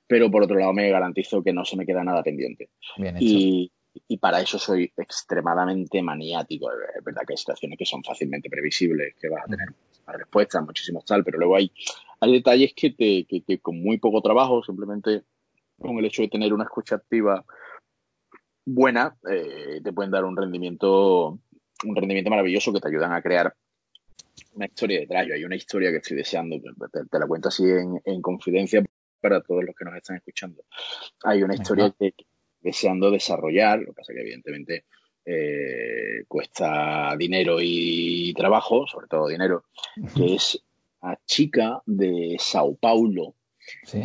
[0.06, 2.70] pero por otro lado me garantizo que no se me queda nada pendiente.
[3.18, 3.72] Y,
[4.20, 6.70] para eso soy extremadamente maniático.
[6.70, 10.60] Es verdad que hay situaciones que son fácilmente previsibles, que vas a tener respuestas, respuesta,
[10.60, 11.72] muchísimos tal, pero luego hay,
[12.20, 15.22] hay detalles que, te, que con muy poco trabajo, simplemente
[15.78, 17.44] con el hecho de tener una escucha activa
[18.64, 21.38] buena, eh, te pueden dar un rendimiento,
[21.84, 23.54] un rendimiento maravilloso que te ayudan a crear
[24.54, 25.26] una historia detrás.
[25.26, 27.64] Yo hay una historia que estoy deseando, te, la cuento así
[28.04, 28.82] en, confidencia
[29.20, 30.62] para todos los que nos están escuchando.
[31.24, 32.14] Hay una historia que
[32.60, 34.84] deseando desarrollar, lo que pasa que evidentemente
[35.24, 39.64] eh, cuesta dinero y trabajo, sobre todo dinero,
[40.14, 40.62] que es
[41.02, 43.34] a chica de Sao Paulo,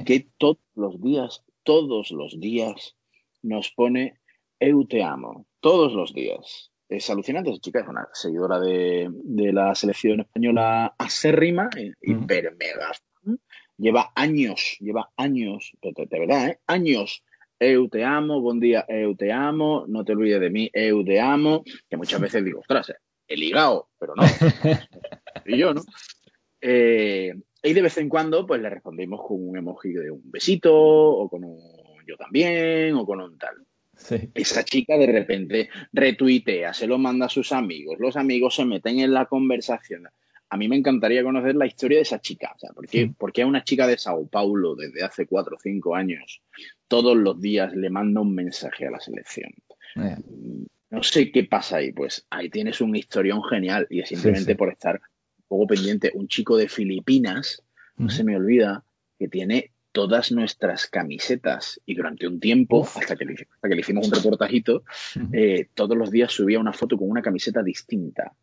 [0.05, 2.95] que todos los días, todos los días
[3.41, 4.19] nos pone
[4.59, 6.71] Eu te amo, todos los días.
[6.87, 9.09] Es alucinante, esa chica es una seguidora de,
[9.51, 11.69] la selección española acérrima,
[12.01, 12.91] hiper mega.
[13.77, 16.59] Lleva años, lleva años, de, verdad, ¿eh?
[16.67, 17.23] años
[17.59, 21.19] eu te amo, buen día, eu te amo, no te olvides de mí, eu te
[21.19, 22.93] amo, que muchas veces digo, ostras,
[23.27, 24.23] he ligado, pero no.
[25.45, 25.81] y yo, ¿no?
[26.61, 30.73] Eh, y de vez en cuando, pues le respondimos con un emoji de un besito,
[30.75, 31.59] o con un
[32.05, 33.55] yo también, o con un tal.
[34.33, 38.99] Esa chica de repente retuitea, se lo manda a sus amigos, los amigos se meten
[38.99, 40.07] en la conversación.
[40.49, 42.69] A mí me encantaría conocer la historia de esa chica, o sea,
[43.17, 46.41] ¿por qué, a una chica de Sao Paulo desde hace cuatro o cinco años
[46.87, 49.51] todos los días le manda un mensaje a la selección?
[50.89, 54.71] No sé qué pasa ahí, pues ahí tienes un historión genial y es simplemente por
[54.71, 56.11] estar un poco pendiente.
[56.13, 57.63] Un chico de Filipinas,
[57.97, 58.85] no se me olvida,
[59.17, 63.79] que tiene todas nuestras camisetas y durante un tiempo, hasta que, le, hasta que, le,
[63.79, 64.83] hicimos un reportajito,
[65.31, 68.33] eh, todos los días subía una foto con una camiseta distinta.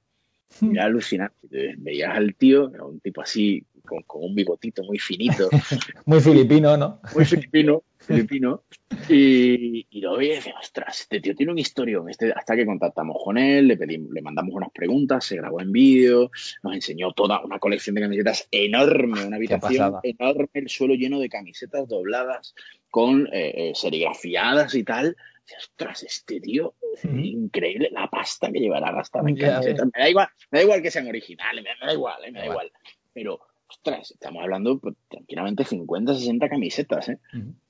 [0.62, 1.74] Era alucinante.
[1.76, 5.48] Veías al tío, era un tipo así, con, un bigotito muy finito.
[6.06, 7.00] muy filipino, ¿no?
[7.14, 8.64] Muy filipino, filipino.
[9.08, 12.08] Y, y lo veía y decía, ostras, este tío tiene un historión.
[12.08, 15.72] Este, hasta que contactamos con él, le, pedimos, le mandamos unas preguntas, se grabó en
[15.72, 16.30] vídeo,
[16.62, 21.28] nos enseñó toda una colección de camisetas enorme, una habitación enorme, el suelo lleno de
[21.28, 22.54] camisetas dobladas
[22.90, 25.16] con eh, eh, serigrafiadas y tal.
[25.58, 29.86] Ostras, este tío, increíble la pasta que llevará gastada en camisetas.
[29.86, 32.72] Me da igual, me da igual que sean originales, me, da igual, me da igual.
[33.12, 33.40] Pero
[33.72, 37.18] ostras, estamos hablando pues, tranquilamente 50, 60 camisetas, ¿eh?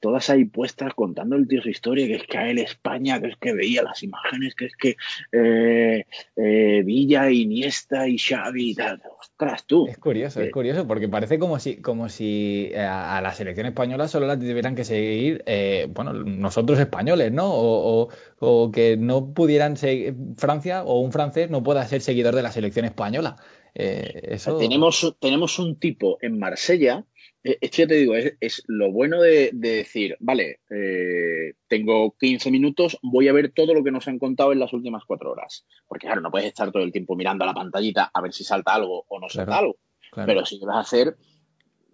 [0.00, 3.28] Todas ahí puestas contando el tío su historia, que es que a él España, que
[3.28, 4.96] es que veía las imágenes, que es que
[5.30, 6.04] eh,
[6.36, 9.00] eh, Villa, Iniesta y Xavi y tal.
[9.20, 9.86] Ostras, tú.
[9.86, 14.26] Es curioso, es curioso, porque parece como si, como si a, la selección española solo
[14.26, 15.44] la tuvieran que seguir,
[15.90, 17.48] bueno, nosotros españoles, ¿no?
[17.52, 18.08] O,
[18.40, 22.50] o que no pudieran seguir, Francia o un francés no pueda ser seguidor de la
[22.50, 23.36] selección española.
[23.74, 27.04] Eh, tenemos, tenemos un tipo en Marsella,
[27.44, 32.98] eh, esto ya te digo, es, lo bueno de, decir, vale, eh, tengo 15 minutos,
[33.02, 35.66] voy a ver todo lo que nos han contado en las últimas cuatro horas.
[35.88, 38.44] Porque claro, no puedes estar todo el tiempo mirando a la pantallita a ver si
[38.44, 39.76] salta algo o no salta algo.
[40.14, 41.16] Pero si vas a hacer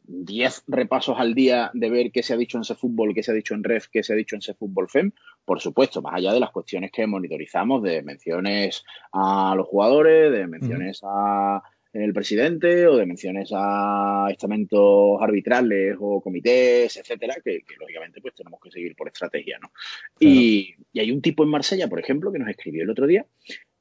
[0.08, 3.30] 10 repasos al día de ver qué se ha dicho en ese fútbol, qué se
[3.30, 5.12] ha dicho en Ref, qué se ha dicho en ese fútbol FEM,
[5.44, 10.46] por supuesto, más allá de las cuestiones que monitorizamos de menciones a los jugadores, de
[10.46, 18.20] menciones a el presidente o de menciones a estamentos arbitrales o comités, etcétera, que, lógicamente
[18.20, 19.72] pues tenemos que seguir por estrategia, ¿no?
[20.20, 23.26] Y, y, hay un tipo en Marsella, por ejemplo, que nos escribió el otro día,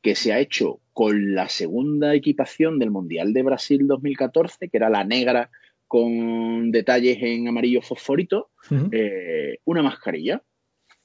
[0.02, 4.90] que se ha hecho con la segunda equipación del Mundial de Brasil 2014, que era
[4.90, 5.50] la negra
[5.88, 8.50] con detalles en amarillo fosforito,
[8.92, 10.42] eh, una mascarilla.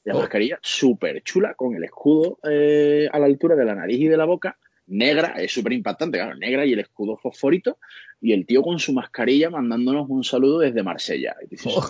[0.05, 0.19] La oh.
[0.19, 4.17] mascarilla súper chula, con el escudo eh, a la altura de la nariz y de
[4.17, 7.79] la boca, negra, es súper impactante, claro, negra y el escudo fosforito,
[8.21, 11.37] y el tío con su mascarilla mandándonos un saludo desde Marsella.
[11.67, 11.89] Oh,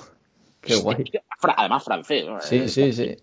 [0.61, 1.05] qué guay.
[1.57, 2.41] Además francés, ¿no?
[2.41, 3.17] Sí, sí, sí.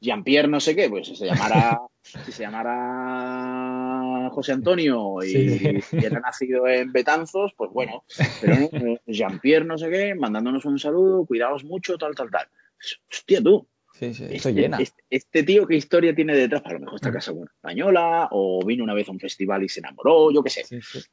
[0.00, 3.87] Jean-Pierre no sé qué, pues si se llamara, si se llamara
[4.30, 8.04] José Antonio y, era nacido en Betanzos, pues bueno,
[8.40, 8.68] pero
[9.06, 12.46] Jean-Pierre no sé qué, mandándonos un saludo, cuidaos mucho, tal, tal, tal.
[13.10, 13.66] Hostia, tú.
[13.94, 14.78] Sí, sí, eso llena.
[14.78, 16.62] Este, este, tío, ¿qué historia tiene detrás?
[16.66, 19.64] A lo mejor está casado con una española, o vino una vez a un festival
[19.64, 20.64] y se enamoró, yo qué sé.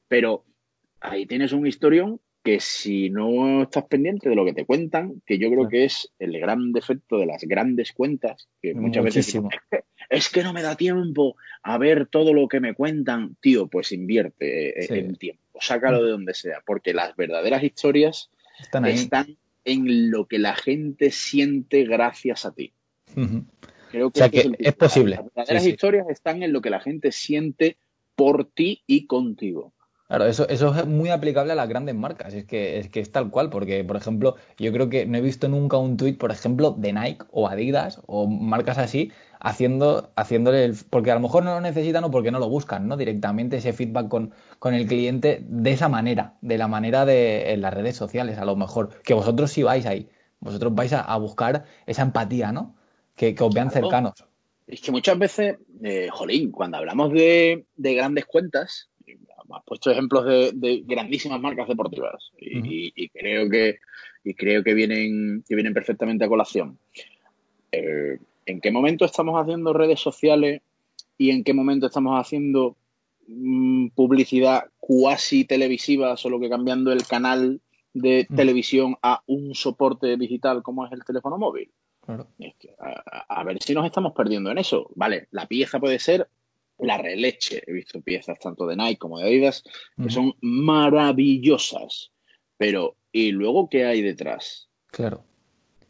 [0.07, 0.45] Pero
[0.99, 5.39] ahí tienes un historión que si no estás pendiente de lo que te cuentan, que
[5.39, 9.35] yo creo que es el gran defecto de las grandes cuentas, que muchas veces
[10.11, 13.91] es que, no me da tiempo a ver todo lo que me cuentan, tío, pues
[13.91, 18.29] invierte eh, en tiempo, sácalo de donde sea, porque las verdaderas historias
[18.61, 22.73] están, en lo que la gente siente gracias a ti.
[23.89, 25.15] Creo que, es, posible.
[25.15, 27.77] Las verdaderas historias están en lo que la gente siente
[28.15, 29.73] por ti y contigo.
[30.07, 33.11] Claro, eso, eso es muy aplicable a las grandes marcas, es que, es que es
[33.11, 36.29] tal cual, porque, por ejemplo, yo creo que no he visto nunca un tweet, por
[36.31, 41.43] ejemplo, de Nike o Adidas o marcas así, haciendo, haciéndole el, porque a lo mejor
[41.43, 42.97] no lo necesitan o porque no lo buscan, ¿no?
[42.97, 47.61] Directamente ese feedback con, con el cliente de esa manera, de la manera de en
[47.61, 50.07] las redes sociales, a lo mejor, que vosotros sí vais ahí,
[50.39, 52.75] vosotros vais a, buscar esa empatía, ¿no?
[53.15, 54.13] Que, os vean cercanos.
[54.67, 58.89] Es que muchas veces, eh, jolín, cuando hablamos de, de grandes cuentas,
[59.51, 63.79] has puesto ejemplos de, grandísimas marcas deportivas y, creo que
[64.23, 66.79] y creo que vienen que vienen perfectamente a colación.
[67.71, 70.61] Eh, ¿En qué momento estamos haciendo redes sociales
[71.17, 72.75] y en qué momento estamos haciendo
[73.27, 77.61] mm, publicidad cuasi televisiva, solo que cambiando el canal
[77.93, 81.71] de televisión a un soporte digital como es el teléfono móvil?
[82.07, 84.89] a, ver si nos estamos perdiendo en eso.
[84.95, 86.27] Vale, la pieza puede ser
[86.79, 87.63] la releche.
[87.65, 89.63] He visto piezas tanto de Nike como de Adidas
[90.01, 92.11] que son maravillosas.
[92.57, 94.69] Pero, ¿y luego qué hay detrás?
[94.87, 95.25] Claro.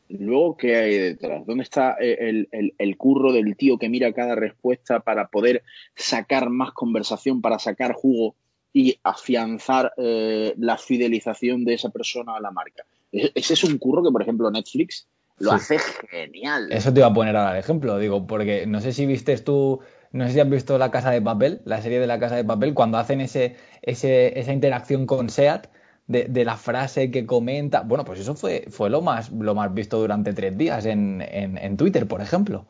[0.07, 1.45] Luego, ¿qué hay detrás?
[1.45, 5.63] ¿Dónde está el, el, curro del tío que mira cada respuesta para poder
[5.95, 8.35] sacar más conversación, para sacar jugo
[8.71, 12.83] y afianzar eh, la fidelización de esa persona a la marca?
[13.11, 15.07] E, ese es un curro que, por ejemplo, Netflix
[15.39, 16.71] lo hace genial.
[16.71, 19.79] Eso te iba a poner ahora de ejemplo, digo, porque no sé si viste tú
[20.15, 22.45] no sé si has visto La Casa de Papel, la serie de La Casa de
[22.45, 25.67] Papel, cuando hacen ese, esa interacción con Seat
[26.07, 27.81] de, la frase que comenta.
[27.81, 32.07] Bueno, pues eso fue, fue lo, más, lo más visto durante tres días en, Twitter,
[32.07, 32.65] por ejemplo.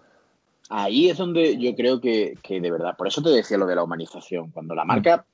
[0.69, 3.83] Ahí es donde yo creo que, de verdad, por eso te decía lo de la
[3.83, 4.49] humanización.
[4.49, 5.27] Cuando la marca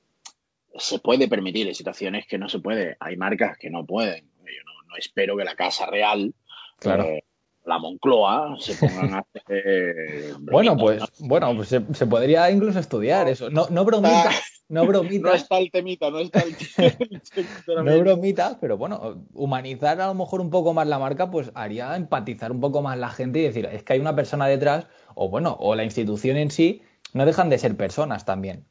[0.76, 4.26] se puede permitir en situaciones que no se puede, hay marcas que no pueden.
[4.40, 6.34] Yo no, espero que la Casa Real
[6.78, 7.04] claro.
[7.04, 7.24] Eh,
[7.64, 10.34] la Moncloa se pongan a hacer.
[10.40, 13.50] bueno, pues, bueno, pues se, podría incluso estudiar eso.
[13.50, 14.30] No, no bromita,
[14.68, 15.28] no bromita.
[15.28, 16.56] No está el temita, no está el
[17.84, 21.94] No bromita, pero bueno, humanizar a lo mejor un poco más la marca, pues haría
[21.96, 25.28] empatizar un poco más la gente y decir, es que hay una persona detrás, o
[25.28, 28.66] bueno, o la institución en sí, no dejan de ser personas también.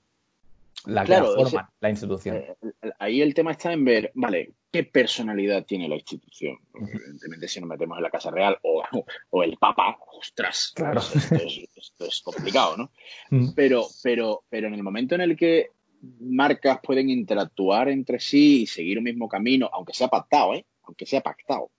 [0.86, 2.38] La que forman la institución.
[2.38, 2.56] Eh,
[3.00, 6.58] ahí el tema está en ver, vale, qué personalidad tiene la institución.
[6.74, 11.02] Evidentemente, si nos metemos en la Casa Real o, el Papa, ostras, claro.
[11.02, 12.92] esto, es, complicado, ¿no?
[13.30, 13.54] Mm.
[13.56, 15.70] Pero, pero, pero en el momento en el que
[16.20, 20.66] marcas pueden interactuar entre sí y seguir un mismo camino, aunque sea pactado, ¿eh?
[20.84, 21.72] Aunque sea pactado.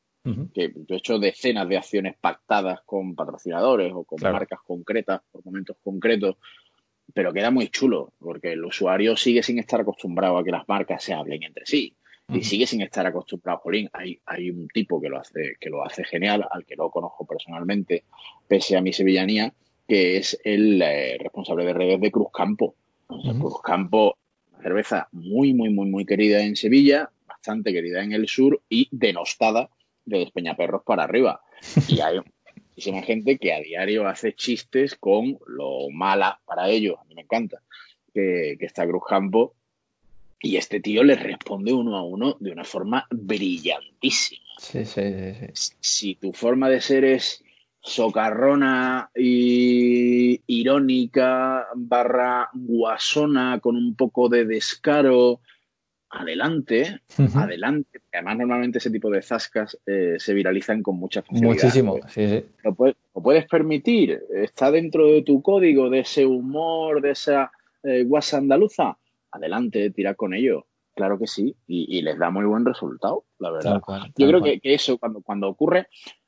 [0.55, 5.45] que yo he hecho decenas de acciones pactadas con patrocinadores o con marcas concretas por
[5.45, 6.37] momentos concretos,
[7.15, 11.03] pero queda muy chulo, porque el usuario sigue sin estar acostumbrado a que las marcas
[11.03, 11.95] se hablen entre sí
[12.29, 13.59] y sigue sin estar acostumbrado.
[13.59, 16.91] Jolín, hay, hay un tipo que lo hace, que lo hace genial, al que no
[16.91, 18.05] conozco personalmente,
[18.49, 19.53] pese a mi sevillanía,
[19.87, 22.75] que es el eh, responsable de redes de Cruz Campo.
[23.07, 24.17] Cruz Campo,
[24.53, 28.89] una cerveza muy, muy, muy, muy querida en Sevilla, bastante querida en el sur y
[28.91, 29.69] denostada
[30.07, 31.43] de Despeñaperros para arriba.
[31.89, 32.19] Y hay
[32.83, 36.97] muchísima gente que a diario hace chistes con lo mala para ellos.
[37.01, 37.63] A mí me encanta
[38.13, 39.55] que, que está Cruz Campo
[40.41, 44.43] y este tío le responde uno a uno de una forma brillantísima.
[44.59, 45.03] Sí, sí,
[45.55, 47.45] sí, Si tu forma de ser es
[47.81, 55.41] socarrona y irónica, barra guasona, con un poco de descaro,
[56.13, 57.01] adelante,
[57.35, 58.01] adelante.
[58.13, 61.49] Además, normalmente ese tipo de zascas eh, se viralizan con mucha facilidad.
[61.49, 62.45] Muchísimo, sí, sí.
[62.63, 67.51] Lo puedes, lo puedes, permitir, está dentro de tu código, de ese humor, de esa
[67.83, 68.99] eh, guasa andaluza
[69.31, 70.67] adelante, tira con ello.
[70.95, 73.81] Claro que sí, y, les da muy buen resultado, la verdad.
[74.15, 75.87] Yo creo que, eso, cuando, cuando ocurre,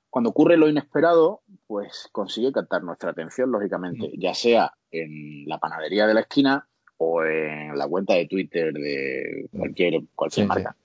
[0.08, 6.06] cuando ocurre lo inesperado, pues consigue captar nuestra atención, lógicamente, ya sea en la panadería
[6.06, 6.66] de la esquina
[7.04, 10.76] o en la cuenta de Twitter de cualquier, cualquier marca.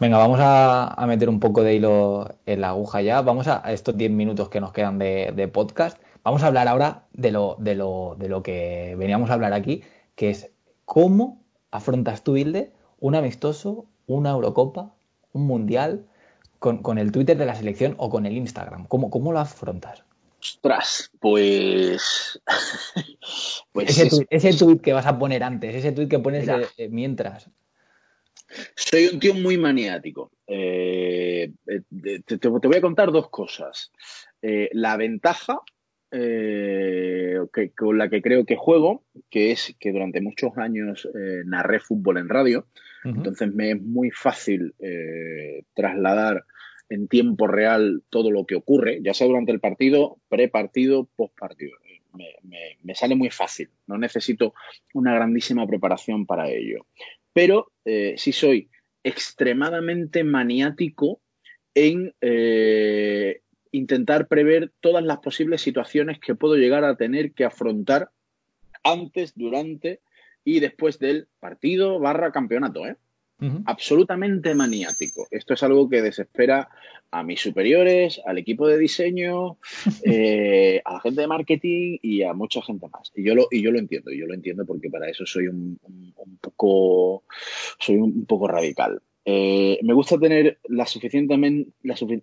[0.00, 3.22] Venga, vamos a, meter un poco de hilo en la aguja ya.
[3.22, 6.00] Vamos a, estos 10 minutos que nos quedan de, de, podcast.
[6.24, 9.82] Vamos a hablar ahora de lo, de, lo, de lo que veníamos a hablar aquí,
[10.16, 10.50] que es
[10.84, 14.94] ¿Cómo afrontas tú, Hilde, un amistoso, una Eurocopa,
[15.32, 16.06] un Mundial
[16.58, 18.86] con, el Twitter de la selección o con el Instagram?
[18.86, 20.03] ¿Cómo, cómo lo afrontas?
[20.44, 22.38] Ostras, pues.
[23.72, 27.50] pues ese, tuit, que vas a poner antes, ese tuit que pones eh, mientras.
[28.76, 30.32] Soy un tío muy maniático.
[30.46, 33.90] Eh, eh, te, voy a contar dos cosas.
[34.42, 35.60] la ventaja
[37.74, 41.08] con la que creo que juego, que es que durante muchos años
[41.46, 42.66] narré fútbol en radio,
[43.02, 44.74] entonces me es muy fácil
[45.74, 46.44] trasladar
[46.88, 51.76] en tiempo real todo lo que ocurre, ya sea durante el partido, pre-partido, post-partido.
[52.12, 54.54] Me, sale muy fácil, no necesito
[54.92, 56.86] una grandísima preparación para ello.
[57.32, 58.68] Pero eh, sí soy
[59.02, 61.20] extremadamente maniático
[61.74, 63.40] en eh,
[63.72, 68.10] intentar prever todas las posibles situaciones que puedo llegar a tener que afrontar
[68.84, 70.00] antes, durante
[70.44, 72.86] y después del partido barra campeonato.
[72.86, 72.96] ¿eh?
[73.66, 75.26] Absolutamente maniático.
[75.30, 76.68] Esto es algo que desespera
[77.14, 79.58] a mis superiores, al equipo de diseño,
[80.04, 83.12] eh, a la gente de marketing y a mucha gente más.
[83.14, 85.46] Y yo lo, y yo lo entiendo, y yo lo entiendo porque para eso soy
[85.46, 85.78] un,
[86.40, 87.24] poco
[87.78, 89.00] soy un poco radical.
[89.26, 91.70] Eh, me gusta tener la, suficientemente,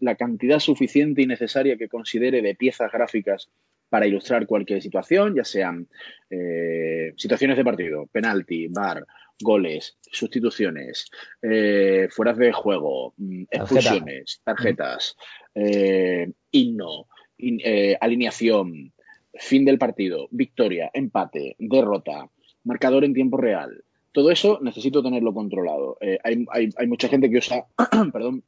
[0.02, 3.50] la, cantidad suficiente y necesaria que considere de piezas gráficas
[3.90, 5.88] para ilustrar cualquier situación, ya sean
[6.30, 9.06] eh, situaciones de partido, penalti, bar,
[9.42, 11.10] goles, sustituciones,
[11.42, 15.16] eh, fueras de juego, mm, expulsiones, tarjetas,
[15.56, 18.94] eh, himno, eh, alineación,
[19.34, 22.30] fin del partido, victoria, empate, derrota,
[22.64, 23.84] marcador en tiempo real.
[24.12, 25.98] Todo eso necesito tenerlo controlado.
[26.24, 27.66] hay, hay, mucha gente que usa,
[28.12, 28.44] perdón,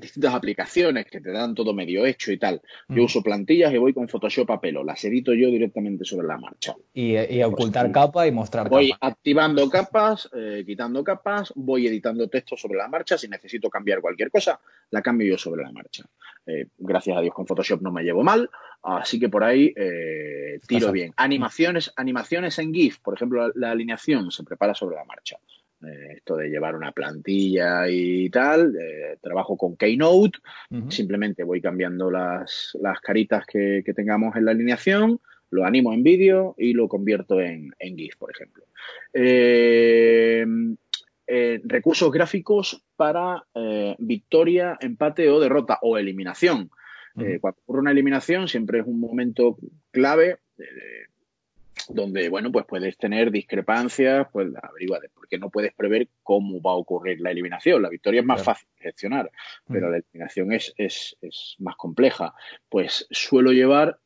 [0.00, 2.60] distintas aplicaciones que te dan todo medio hecho y tal.
[2.88, 3.04] Yo mm.
[3.04, 6.74] uso plantillas y voy con Photoshop a pelo, las edito yo directamente sobre la marcha.
[6.92, 12.78] Y, ocultar capa y mostrar Voy activando capas, eh, quitando capas, voy editando texto sobre
[12.78, 13.16] la marcha.
[13.16, 16.04] Si necesito cambiar cualquier cosa, la cambio yo sobre la marcha.
[16.46, 18.48] Eh, gracias a Dios con Photoshop no me llevo mal,
[18.82, 21.12] así que por ahí eh, tiro bien.
[21.16, 25.38] Animaciones, animaciones en GIF, por ejemplo, la alineación se prepara sobre la marcha.
[25.86, 30.38] Eh, esto de llevar una plantilla y tal, eh, trabajo con Keynote,
[30.88, 35.20] simplemente voy cambiando las, caritas que, tengamos en la alineación,
[35.50, 38.64] lo animo en vídeo y lo convierto en, GIF, por ejemplo.
[39.12, 40.44] Eh,
[41.64, 43.44] recursos gráficos para
[43.98, 46.70] victoria, empate o derrota o eliminación.
[47.40, 49.56] cuando ocurre una eliminación siempre es un momento
[49.90, 50.38] clave
[51.88, 56.76] donde, bueno, pues puedes tener discrepancias, pues averiguar, porque no puedes prever cómo va a
[56.76, 57.82] ocurrir la eliminación.
[57.82, 59.30] La victoria es más fácil de gestionar,
[59.68, 62.34] pero la eliminación es, es, es, más compleja.
[62.68, 63.98] Pues suelo llevar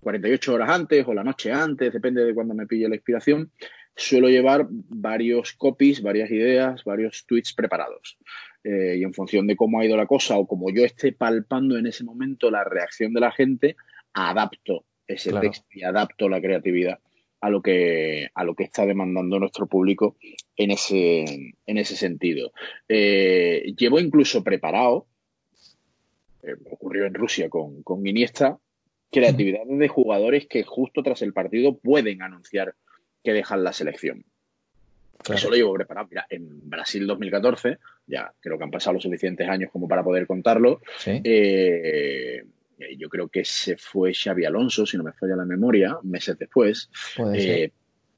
[0.00, 3.50] 48 eh, horas antes o la noche antes, depende de cuándo me pille la inspiración,
[3.94, 8.18] suelo llevar varios copies, varias ideas, varios tweets preparados.
[8.64, 11.76] Eh, y en función de cómo ha ido la cosa o como yo esté palpando
[11.76, 13.76] en ese momento la reacción de la gente,
[14.14, 16.98] adapto ese texto y adapto la creatividad
[17.40, 20.16] a lo que a lo que está demandando nuestro público
[20.56, 21.24] en ese
[21.66, 22.52] en ese sentido.
[22.88, 25.06] Eh, llevo incluso preparado
[26.42, 28.58] eh, ocurrió en Rusia con, con Iniesta
[29.12, 32.74] creatividades de jugadores que justo tras el partido pueden anunciar
[33.22, 34.24] que dejan la selección.
[35.30, 36.08] Eso lo llevo preparado.
[36.10, 40.26] Mira, en Brasil 2014, ya creo que han pasado los suficientes años como para poder
[40.26, 42.44] contarlo, eh, eh,
[42.96, 46.90] yo creo que se fue Xavi Alonso, si no me falla la memoria, meses después.
[47.34, 47.70] Eh,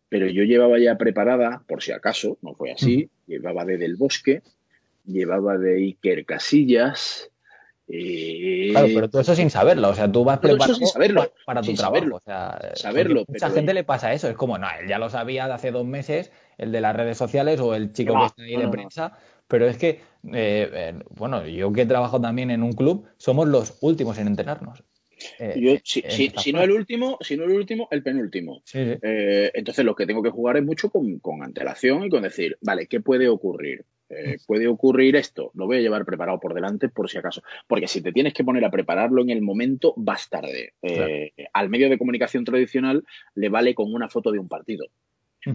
[0.08, 4.42] pero yo llevaba ya preparada, por si acaso, no fue así, llevaba de Del Bosque,
[5.04, 7.30] llevaba de Iker Casillas.
[7.86, 10.78] Eh, claro, pero todo eso sin saberlo, o sea, tú vas preparado
[11.44, 12.16] para, tu trabajo.
[12.16, 13.24] o sea, saberlo.
[13.28, 15.84] Mucha gente le pasa eso, es como, no, él ya lo sabía de hace dos
[15.84, 19.66] meses, el de las redes sociales o el chico que está ahí de prensa, pero
[19.66, 20.00] es que,
[20.32, 24.82] eh, bueno, yo que trabajo también en un club, somos los últimos en entrenarnos.
[25.38, 28.62] Eh, si, no el último, si no el último, el penúltimo.
[28.74, 32.86] Eh, entonces lo que tengo que jugar es mucho con, antelación y con decir, vale,
[32.86, 33.84] ¿qué puede ocurrir?
[34.46, 37.42] puede ocurrir esto, lo voy a llevar preparado por delante por si acaso.
[37.66, 40.74] Porque si te tienes que poner a prepararlo en el momento, vas tarde.
[41.52, 43.04] Al medio de comunicación tradicional
[43.34, 44.86] le vale con una foto de un partido.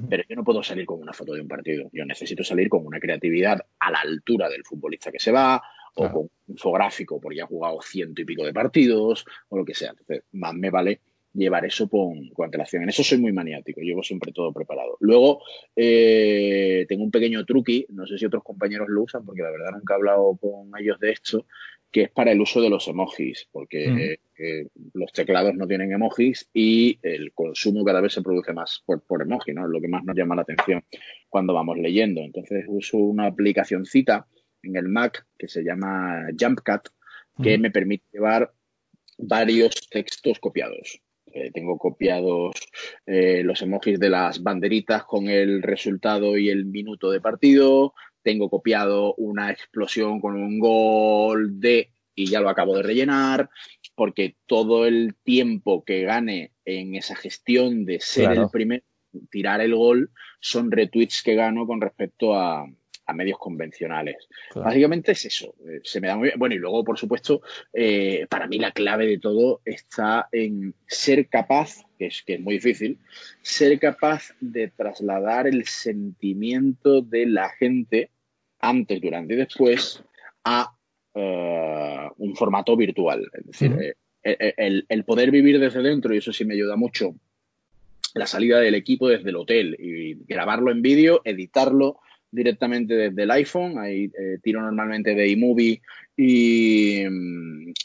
[0.09, 1.89] Pero yo no puedo salir con una foto de un partido.
[1.91, 5.61] Yo necesito salir con una creatividad a la altura del futbolista que se va,
[5.95, 9.73] o con un infográfico porque ha jugado ciento y pico de partidos, o lo que
[9.73, 9.89] sea.
[9.91, 11.01] Entonces, más me vale
[11.33, 12.83] llevar eso con, antelación.
[12.83, 14.97] En eso soy muy maniático, llevo siempre todo preparado.
[14.99, 15.41] Luego,
[15.75, 19.71] eh, tengo un pequeño truqui, no sé si otros compañeros lo usan, porque la verdad
[19.71, 21.45] nunca he hablado con ellos de esto,
[21.91, 26.47] que es para el uso de los emojis, porque eh, los teclados no tienen emojis
[26.53, 29.65] y el consumo cada vez se produce más por, por emoji, ¿no?
[29.65, 30.83] Es lo que más nos llama la atención
[31.29, 32.21] cuando vamos leyendo.
[32.21, 34.27] Entonces uso una aplicacioncita
[34.63, 36.89] en el Mac que se llama JumpCut,
[37.41, 38.51] que me permite llevar
[39.17, 41.01] varios textos copiados.
[41.31, 42.55] Eh, tengo copiados
[43.05, 47.93] eh, los emojis de las banderitas con el resultado y el minuto de partido.
[48.21, 53.49] Tengo copiado una explosión con un gol de y ya lo acabo de rellenar,
[53.95, 58.83] porque todo el tiempo que gane en esa gestión de ser el primer,
[59.31, 60.11] tirar el gol,
[60.41, 62.65] son retweets que gano con respecto a,
[63.09, 64.27] a medios convencionales.
[64.53, 65.55] Básicamente es eso.
[65.67, 66.39] Eh, se me da muy bien.
[66.39, 67.41] Bueno, y luego, por supuesto,
[67.73, 72.41] eh, para mí la clave de todo está en ser capaz, que es, que es
[72.41, 72.99] muy difícil,
[73.41, 78.11] ser capaz de trasladar el sentimiento de la gente
[78.59, 80.03] antes, durante y después
[80.43, 80.73] a
[81.15, 83.29] eh, un formato virtual.
[83.33, 87.15] Es decir, el, el poder vivir desde dentro, y eso sí me ayuda mucho,
[88.13, 91.99] la salida del equipo desde el hotel y grabarlo en vídeo, editarlo,
[92.31, 93.77] directamente desde el iPhone.
[93.77, 95.81] Ahí eh, tiro normalmente de iMovie
[96.15, 97.03] y,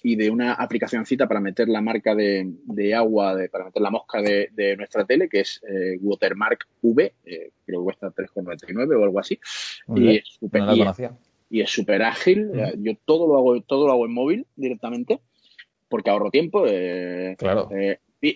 [0.02, 4.20] y, de una aplicacióncita para meter la marca de, agua, de, para meter la mosca
[4.20, 9.20] de, nuestra tele, que es eh, Watermark V, eh, creo que cuesta 3,99 o algo
[9.20, 9.38] así.
[9.94, 10.62] y, es super,
[11.50, 12.50] y, es súper ágil.
[12.78, 15.20] Yo todo lo hago, todo lo hago en móvil directamente
[15.88, 16.64] porque ahorro tiempo.
[17.38, 17.68] claro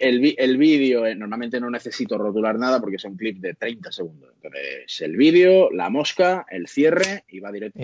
[0.01, 3.93] el, el vídeo, eh, normalmente no necesito rotular nada porque es un clip de 30
[3.93, 4.31] segundos.
[4.35, 7.81] Entonces, el vídeo, la mosca, el cierre y va directo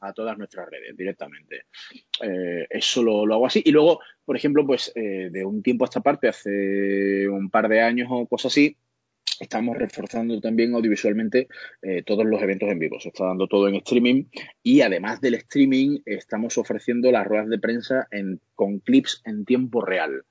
[0.00, 1.64] a, todas nuestras redes, directamente.
[2.22, 3.62] Eh, eso lo, hago así.
[3.64, 7.68] Y luego, por ejemplo, pues eh, de un tiempo a esta parte, hace un par
[7.68, 8.76] de años o cosas así,
[9.40, 11.48] estamos reforzando también audiovisualmente
[12.04, 13.00] todos los eventos en vivo.
[13.00, 14.24] Se está dando todo en streaming
[14.62, 19.80] y además del streaming estamos ofreciendo las ruedas de prensa en, con clips en tiempo
[19.80, 20.24] real.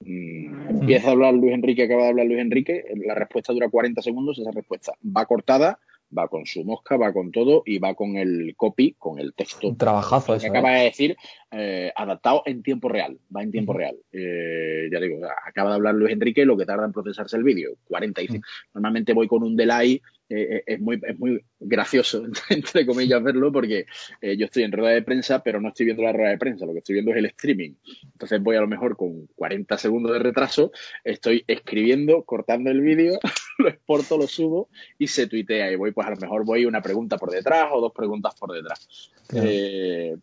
[0.00, 4.02] Mm, empieza a hablar Luis Enrique, acaba de hablar Luis Enrique, la respuesta dura 40
[4.02, 5.78] segundos, esa respuesta va cortada,
[6.16, 9.68] va con su mosca, va con todo y va con el copy, con el texto.
[9.68, 10.46] Un trabajazo eso.
[10.46, 10.78] Acaba ¿eh?
[10.78, 11.16] de decir,
[11.50, 13.96] eh, adaptado en tiempo real, va en tiempo real.
[14.12, 17.76] Eh, ya digo, acaba de hablar Luis Enrique, lo que tarda en procesarse el vídeo,
[17.88, 18.46] 45.
[18.74, 23.52] Normalmente voy con un delay eh, eh, es, muy, es muy gracioso, entre comillas, verlo,
[23.52, 23.86] porque
[24.20, 26.66] eh, yo estoy en rueda de prensa, pero no estoy viendo la rueda de prensa,
[26.66, 27.74] lo que estoy viendo es el streaming.
[28.04, 30.72] Entonces voy a lo mejor con 40 segundos de retraso,
[31.04, 33.18] estoy escribiendo, cortando el vídeo,
[33.58, 35.72] lo exporto, lo subo y se tuitea.
[35.72, 38.52] Y voy, pues a lo mejor voy una pregunta por detrás o dos preguntas por
[38.52, 39.10] detrás.
[39.32, 40.18] es,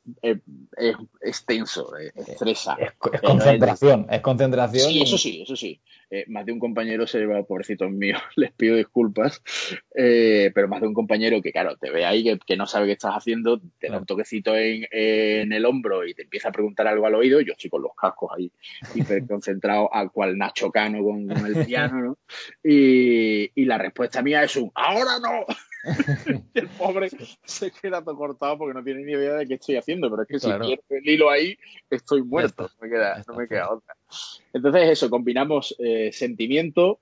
[1.46, 2.78] tenso, estresa.
[2.80, 4.90] Es, concentración, es concentración.
[4.90, 5.82] Sí, eso sí, eso sí.
[6.28, 9.42] más de un compañero se lleva, pobrecitos míos, les pido disculpas
[9.96, 12.94] eh, pero más de un compañero que, claro, te ve ahí que, no sabe qué
[12.94, 17.06] estás haciendo, te da un toquecito en, el hombro y te empieza a preguntar algo
[17.06, 17.42] al oído.
[17.42, 18.52] Yo estoy con los cascos ahí,
[18.96, 22.18] hiper concentrado, al cual Nacho Cano con, el piano, ¿no?
[22.64, 25.46] Y, la respuesta mía es un ¡ahora no!
[26.54, 27.10] y el pobre
[27.44, 30.28] se queda todo cortado porque no tiene ni idea de qué estoy haciendo, pero es
[30.28, 31.58] que si pierdo el hilo ahí,
[31.90, 33.96] estoy muerto, no me queda, no me queda otra.
[34.54, 37.00] Entonces, eso, combinamos eh, sentimiento,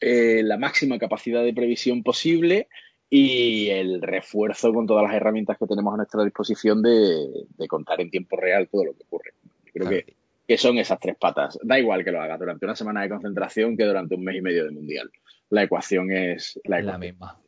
[0.00, 2.68] eh, la máxima capacidad de previsión posible
[3.16, 8.10] y el refuerzo con todas las herramientas que tenemos a nuestra disposición de, contar en
[8.10, 9.34] tiempo real todo lo que ocurre.
[9.72, 10.16] creo que,
[10.48, 11.56] que, son esas tres patas.
[11.62, 14.40] Da igual que lo hagas durante una semana de concentración que durante un mes y
[14.40, 15.12] medio de mundial.
[15.50, 17.38] La ecuación es la, misma.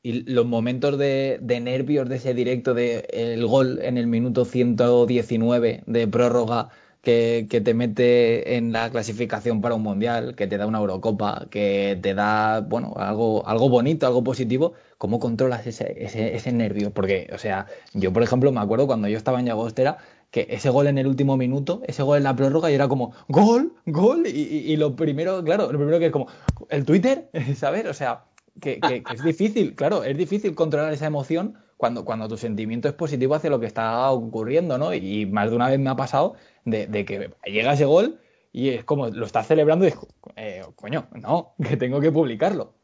[0.00, 4.44] Y los momentos de, de, nervios de ese directo de el gol en el minuto
[4.44, 6.68] 119 de prórroga
[7.06, 11.96] que, te mete en la clasificación para un mundial, que te da una Eurocopa, que
[12.02, 16.90] te da, bueno, algo, algo bonito, algo positivo, ¿cómo controlas ese, ese, nervio?
[16.90, 19.98] Porque, o sea, yo, por ejemplo, me acuerdo cuando yo estaba en Llagostera,
[20.32, 23.12] que ese gol en el último minuto, ese gol en la prórroga, y era como,
[23.28, 26.26] gol, gol, y, lo primero, claro, lo primero que es como,
[26.70, 27.86] el Twitter, ¿sabes?
[27.86, 28.24] O sea,
[28.60, 32.94] que, que, es difícil, claro, es difícil controlar esa emoción cuando, cuando tu sentimiento es
[32.94, 34.92] positivo hacia lo que está ocurriendo, ¿no?
[34.92, 36.34] Y más de una vez me ha pasado
[36.66, 38.18] de, que llega ese gol
[38.52, 39.96] y es como lo estás celebrando y es,
[40.36, 42.74] eh, coño, no, que tengo que publicarlo.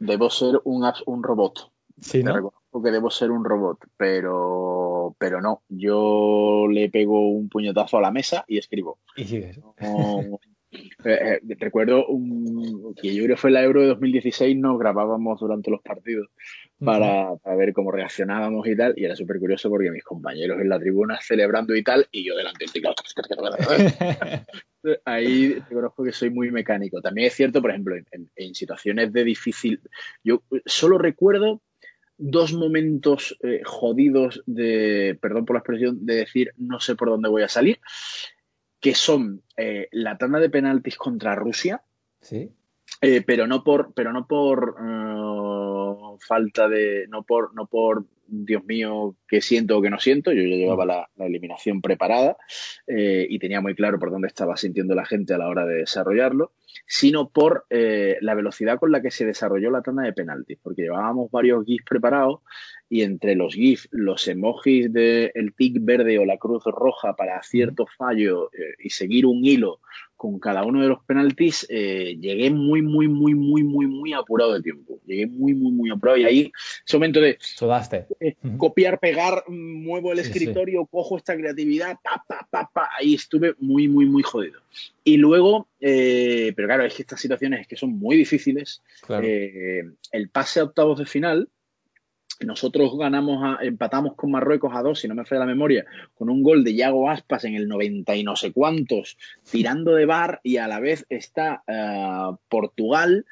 [0.00, 1.70] debo, ser un, un robot.
[2.00, 2.34] Sí, ¿no?
[2.34, 5.62] reconozco que debo ser un robot, pero, pero no.
[5.68, 8.98] Yo le pego un puñetazo a la mesa y escribo.
[9.16, 9.60] Y sigues.
[11.04, 12.04] Eh, eh, recuerdo
[13.00, 16.28] que yo creo que fue la Euro de 2016, nos grabábamos durante los partidos
[16.84, 20.78] para, ver cómo reaccionábamos y tal, y era súper curioso porque mis compañeros en la
[20.78, 22.96] tribuna celebrando y tal, y yo delante del teclado.
[25.04, 27.00] Ahí conozco que soy muy mecánico.
[27.00, 29.80] También es cierto, por ejemplo, en, situaciones de difícil,
[30.22, 31.62] yo solo recuerdo
[32.18, 37.28] dos momentos eh, jodidos de, perdón por la expresión, de decir no sé por dónde
[37.28, 37.78] voy a salir
[38.80, 41.82] que son eh, la tanda de penaltis contra Rusia.
[42.20, 42.50] Sí.
[43.02, 48.64] Eh, pero no por, pero no por eh, falta de, no por, no por Dios
[48.64, 50.32] mío, qué siento o qué no siento.
[50.32, 52.36] Yo ya llevaba la, eliminación preparada
[52.86, 55.76] eh, y tenía muy claro por dónde estaba sintiendo la gente a la hora de
[55.76, 56.52] desarrollarlo,
[56.86, 60.82] sino por eh, la velocidad con la que se desarrolló la tanda de penaltis, porque
[60.82, 62.40] llevábamos varios GIFs preparados
[62.88, 67.86] y entre los GIFs, los emojis del tic verde o la cruz roja para cierto
[67.86, 69.80] fallo eh, y seguir un hilo
[70.14, 74.54] con cada uno de los penaltis, eh, llegué muy, muy, muy, muy, muy, muy apurado
[74.54, 74.98] de tiempo.
[75.04, 76.16] Llegué muy, muy, muy apurado.
[76.16, 76.52] Y ahí,
[76.86, 77.36] ese momento de
[78.20, 82.88] eh, copiar, pegar, muevo el escritorio, cojo esta creatividad, pa, pa, pa, pa.
[82.98, 84.60] Ahí estuve muy, muy, muy jodido.
[85.04, 88.82] Y luego, pero claro, es que estas situaciones es que son muy difíciles.
[89.10, 91.50] el pase a octavos de final
[92.40, 95.84] nosotros ganamos, empatamos con Marruecos a dos, si no me falla la memoria,
[96.14, 99.16] con un gol de Yago Aspas en el 90 y no sé cuántos,
[99.50, 103.24] tirando de bar, y a la vez está eh, Portugal,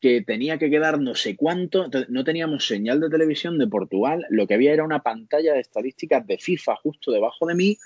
[0.00, 4.46] que tenía que quedar no sé cuánto, no teníamos señal de televisión de Portugal, lo
[4.46, 7.78] que había era una pantalla de estadísticas de FIFA justo debajo de mí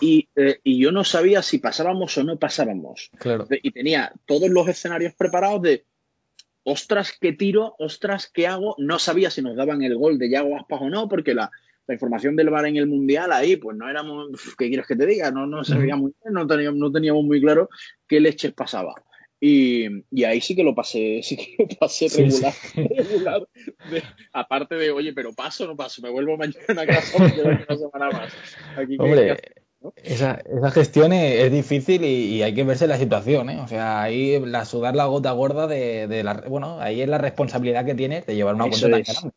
[0.00, 3.10] y, eh, y, yo no sabía si pasábamos o no pasábamos.
[3.18, 3.46] Claro.
[3.50, 5.84] Y tenía todos los escenarios preparados de
[6.64, 7.76] ostras, ¿qué tiro?
[7.78, 8.74] Ostras, ¿qué hago?
[8.78, 11.50] No sabía si nos daban el gol de Yago Aspas o no, porque la,
[11.88, 15.30] información del VAR en el Mundial ahí, pues no éramos, ¿qué quieres que te diga?
[15.30, 17.68] No, no se veía muy bien, no teníamos, no teníamos muy claro
[18.08, 18.94] qué leches pasaba.
[19.38, 22.54] Y, ahí sí que lo pasé, sí que lo pasé regular.
[24.32, 27.76] aparte de, oye, pero paso o no paso, me vuelvo mañana a casa porque una
[27.76, 28.32] semana más.
[28.98, 29.36] Hombre,
[29.96, 33.60] esa, esa, gestión es, difícil y, hay que verse la situación, ¿eh?
[33.60, 36.34] O sea, ahí la sudar la gota gorda de, la...
[36.48, 39.30] Bueno, ahí es la responsabilidad que tienes de llevar una cuenta tan grande.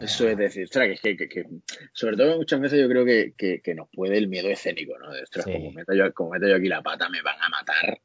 [0.00, 1.46] Eso es decir, ostras, que, que, que,
[1.92, 3.32] sobre todo muchas veces yo creo que,
[3.62, 5.12] que, nos puede el miedo escénico, ¿no?
[5.12, 8.00] De, ostras, como, meto yo, como meto yo aquí la pata me van a matar.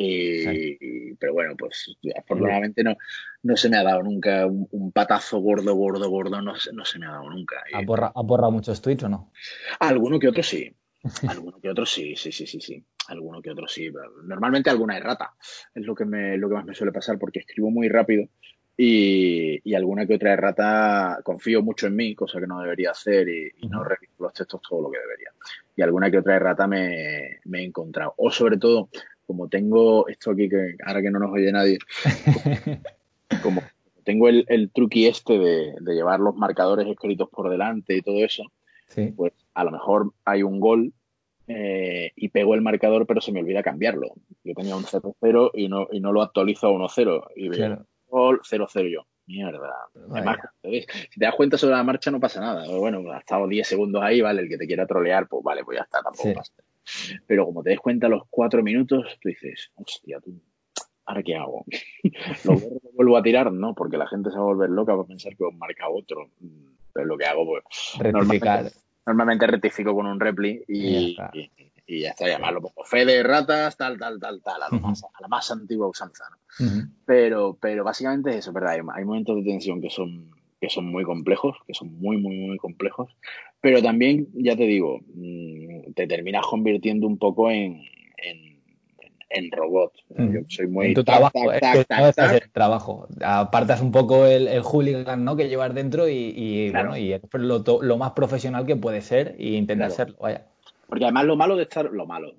[0.00, 2.96] Y, pero bueno, pues afortunadamente no,
[3.42, 7.06] no se me ha dado nunca un, patazo gordo, gordo, gordo, no, no se me
[7.06, 7.56] ha dado nunca.
[7.72, 9.32] ¿Ha, borrado muchos tweets o no?
[9.80, 10.72] Alguno que otro sí.
[11.28, 12.84] Alguno que otro sí, sí, sí, sí, sí.
[13.08, 13.90] Alguno que otro sí.
[14.22, 15.34] Normalmente alguna errata.
[15.74, 18.28] Es lo que, me, lo que más me suele pasar porque escribo muy rápido
[18.76, 23.28] y, y, alguna que otra errata confío mucho en mí, cosa que no debería hacer
[23.28, 25.30] y, no reviso los textos todo lo que debería.
[25.74, 28.14] Y alguna que otra errata me, me he encontrado.
[28.18, 28.88] O sobre todo
[29.28, 31.78] como tengo esto aquí que ahora que no nos oye nadie,
[33.42, 33.60] como
[34.02, 38.44] tengo el, el truqui este de, llevar los marcadores escritos por delante y todo eso,
[39.16, 40.94] pues a lo mejor hay un gol
[41.46, 44.14] eh, y pego el marcador pero se me olvida cambiarlo.
[44.44, 48.40] Yo tenía un 0-0 y no, y no lo actualizo a 1-0 y veo gol
[48.40, 49.06] 0-0 yo.
[49.26, 49.74] Mierda.
[50.62, 52.66] si te das cuenta sobre la marcha no pasa nada.
[52.78, 55.76] Bueno, ha estado 10 segundos ahí, vale, el que te quiera trolear, pues vale, pues
[55.76, 56.54] ya está, tampoco pasa.
[57.26, 60.40] Pero como te des cuenta a los cuatro minutos, tú dices, hostia, tú,
[61.04, 61.64] ¿ahora qué hago?
[62.44, 62.54] ¿Lo
[62.94, 63.52] vuelvo a tirar?
[63.52, 66.30] No, porque la gente se va a volver loca para pensar que os marca otro.
[66.92, 67.62] Pero lo que hago, pues.
[67.98, 68.70] Rectificar.
[69.06, 71.16] Normalmente, rectifico con un repli y,
[71.86, 72.28] y, ya está.
[72.28, 76.24] llamarlo fe de ratas, tal, tal, tal, tal, a, más, a la más antigua usanza.
[77.06, 78.72] pero, pero básicamente es eso, ¿verdad?
[78.72, 80.30] Hay, hay momentos de tensión que son
[80.60, 83.14] que son muy complejos, que son muy, muy, muy complejos,
[83.60, 87.82] pero también, ya te digo, mm, te terminas convirtiendo un poco en,
[89.30, 89.92] en, robot.
[90.16, 90.32] Mm.
[90.32, 90.86] Yo soy muy...
[90.86, 93.08] En tu trabajo, el trabajo.
[93.20, 95.36] Apartas un poco el, el, hooligan ¿no?
[95.36, 99.50] que llevas dentro y, bueno, y es lo, lo, más profesional que puede ser e
[99.50, 100.46] intentar serlo, vaya.
[100.88, 102.34] Porque además lo malo de estar, lo malo,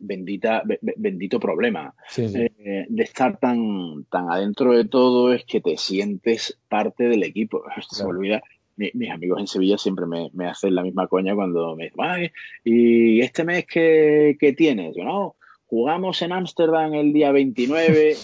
[0.00, 0.62] bendita,
[0.96, 7.04] bendito problema eh, de estar tan, tan adentro de todo es que te sientes parte
[7.04, 7.62] del equipo.
[7.90, 8.42] Se me olvida.
[8.76, 12.32] Mis amigos en Sevilla siempre me, hacen la misma coña cuando me dicen,
[12.64, 14.94] ¿y este mes qué, qué tienes?
[14.96, 18.16] Yo no, jugamos en Ámsterdam el día 29.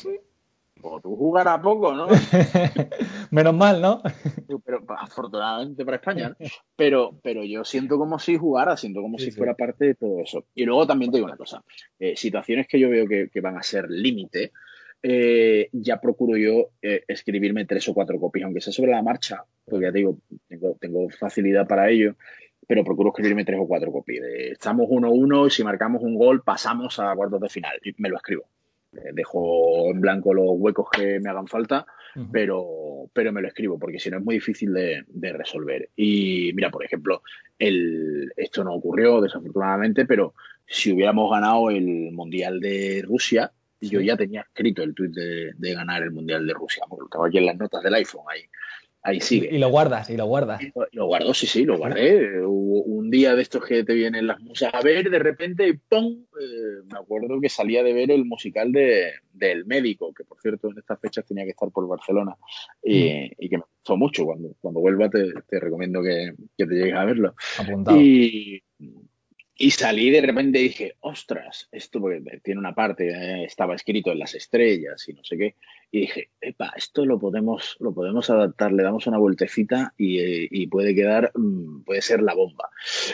[0.82, 2.06] o tú jugarás poco, ¿no?
[3.30, 4.02] Menos mal, ¿no?
[4.64, 6.36] pero afortunadamente para España,
[6.76, 10.44] pero, pero yo siento como si jugara, siento como si fuera parte de todo eso.
[10.54, 11.62] Y luego también te digo una cosa,
[11.98, 14.52] eh, situaciones que yo veo que, van a ser límite,
[15.02, 19.44] eh, ya procuro yo eh, escribirme tres o cuatro copias, aunque sea sobre la marcha,
[19.64, 22.16] porque ya te digo, tengo, tengo facilidad para ello,
[22.66, 24.24] pero procuro escribirme tres o cuatro copias.
[24.52, 28.16] estamos 1-1 y si marcamos un gol pasamos a cuartos de final y me lo
[28.16, 28.44] escribo.
[28.92, 31.86] Eh, dejo en blanco los huecos que me hagan falta,
[32.32, 35.90] pero, pero me lo escribo, porque si no es muy difícil de, resolver.
[35.94, 37.22] Y mira, por ejemplo,
[37.58, 40.34] el, esto no ocurrió desafortunadamente, pero
[40.66, 43.52] si hubiéramos ganado el Mundial de Rusia,
[43.88, 47.24] yo ya tenía escrito el tuit de, ganar el Mundial de Rusia, porque lo tengo
[47.24, 48.42] aquí en las notas del iPhone ahí.
[49.02, 49.48] ahí sigue.
[49.50, 50.60] Y lo guardas, y lo guardas.
[50.92, 52.44] lo, guardo, sí, sí, lo guardé.
[52.44, 56.24] un día de estos que te vienen las musas a ver, de repente, ¡pum!
[56.40, 60.68] Eh, me acuerdo que salía de ver el musical de, El Médico, que por cierto
[60.68, 62.36] en estas fechas tenía que estar por Barcelona,
[62.82, 63.48] y, mm.
[63.48, 64.24] que me gustó mucho.
[64.26, 67.34] Cuando, cuando vuelva te, recomiendo que, te llegues a verlo.
[67.58, 68.00] Apuntado.
[68.00, 68.62] Y,
[69.62, 74.18] y salí de repente dije, ostras, esto porque tiene una parte, eh, estaba escrito en
[74.18, 75.56] las estrellas y no sé qué.
[75.90, 80.94] Y dije, epa, esto lo podemos, lo podemos adaptar, le damos una vueltecita y, puede
[80.94, 82.70] quedar, mm, puede ser la bomba.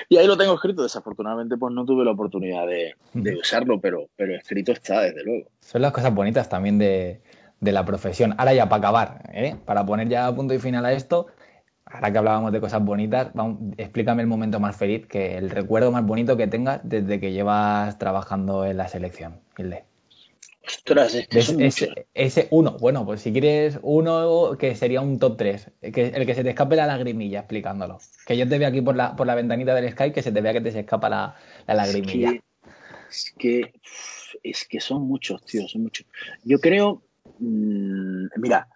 [0.09, 2.95] Y ahí lo tengo escrito, desafortunadamente pues no tuve la oportunidad de,
[3.37, 5.51] usarlo, pero, pero escrito está, desde luego.
[5.59, 7.23] Son las cosas bonitas también de,
[7.59, 8.37] de la profesión.
[8.39, 9.57] Ahora ya para acabar, ¿eh?
[9.65, 11.27] para poner ya punto y final a esto,
[11.87, 13.29] ahora que hablábamos de cosas bonitas,
[13.77, 17.99] explícame el momento más feliz, que el recuerdo más bonito que tengas desde que llevas
[17.99, 19.85] trabajando en la selección, Hilde.
[20.67, 25.37] Ostras, es que ese, ese, uno, bueno, pues si quieres uno que sería un top
[25.37, 27.99] 3, que, el que se te escape la lagrimilla explicándolo.
[28.27, 30.41] Que yo te veo aquí por la, por la ventanita del Skype que se te
[30.41, 31.37] vea que te se escapa la,
[31.69, 32.33] lagrimilla.
[33.09, 33.75] Es que,
[34.43, 36.05] es que, son muchos, tío, son muchos.
[36.43, 37.05] Yo creo,
[37.39, 38.69] mm, mira,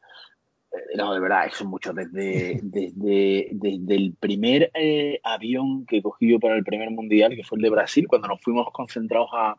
[0.96, 1.94] no, de verdad, son muchos.
[1.94, 7.44] Desde, desde, desde el primer eh, avión que cogí yo para el primer mundial, que
[7.44, 9.56] fue el de Brasil, cuando nos fuimos concentrados a,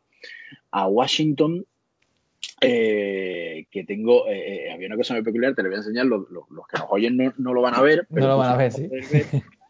[0.72, 1.66] a Washington,
[2.62, 6.80] eh, que tengo, había una cosa muy peculiar, te lo voy a enseñar, los, que
[6.80, 8.08] nos oyen no, lo van a ver.
[8.10, 8.90] Pero no lo van a ver, sí.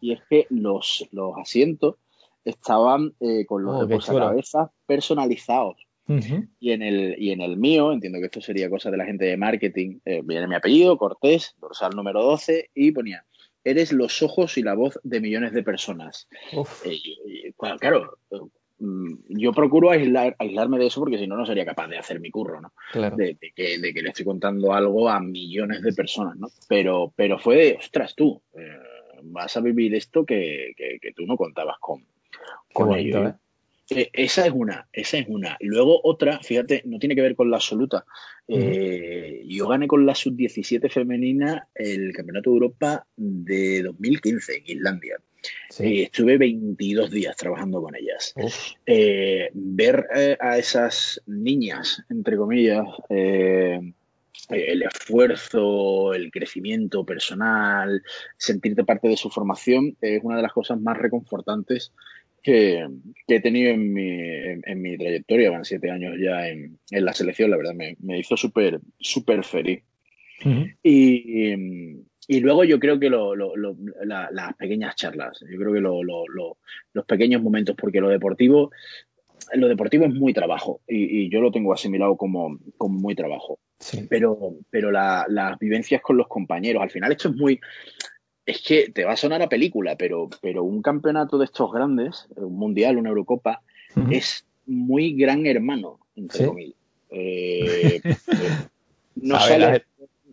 [0.02, 1.96] y es que los, los asientos
[2.46, 3.14] estaban
[3.48, 5.78] con los oh, cabezas personalizados.
[6.60, 9.26] Y, en el, y en el mío, entiendo que esto sería cosa de la gente
[9.26, 13.26] de marketing, eh, viene mi apellido, Cortés, dorsal número 12, y ponía,
[13.64, 16.28] eres los ojos y la voz de millones de personas.
[16.86, 18.18] Eh, claro,
[18.80, 22.20] mm, yo procuro aislar, aislarme de eso porque si no, no sería capaz de hacer
[22.20, 22.74] mi curro, ¿no?
[23.16, 26.48] De, que, le estoy contando algo a millones de personas, ¿no?
[26.68, 28.80] Pero, pero fue de, ostras, tú, eh,
[29.24, 32.04] vas a vivir esto que, que, tú no contabas con,
[32.74, 33.28] con ello.
[33.28, 33.34] Eh,
[34.14, 35.58] esa es una, esa es una.
[35.60, 38.06] Luego otra, fíjate, no tiene que ver con la absoluta.
[38.48, 45.18] Eh, yo gané con la sub-17 femenina el Campeonato de Europa de 2015 en Islandia.
[45.80, 48.34] Eh, estuve 22 días trabajando con ellas.
[49.54, 58.04] ver a esas niñas, entre comillas, el esfuerzo, el crecimiento personal,
[58.38, 61.92] sentirte parte de su formación, es una de las cosas más reconfortantes
[62.42, 62.88] que,
[63.28, 67.58] he tenido en mi, en, mi trayectoria, van siete años ya en, la selección, la
[67.58, 69.84] verdad, me, hizo súper súper feliz.
[70.84, 71.54] y,
[72.28, 78.02] y, luego yo creo que las pequeñas charlas, yo creo que los pequeños momentos, porque
[78.02, 78.72] lo deportivo,
[79.54, 83.60] lo deportivo es muy trabajo y, yo lo tengo asimilado como, como muy trabajo.
[84.10, 87.60] Pero, pero las vivencias con los compañeros, al final esto es muy,
[88.52, 92.28] es que te va a sonar a película, pero, pero un campeonato de estos grandes,
[92.36, 93.62] un mundial, una Eurocopa,
[94.10, 96.76] es muy gran hermano, entre comillas.
[97.10, 98.16] Eh, eh,
[99.16, 99.84] no, sales,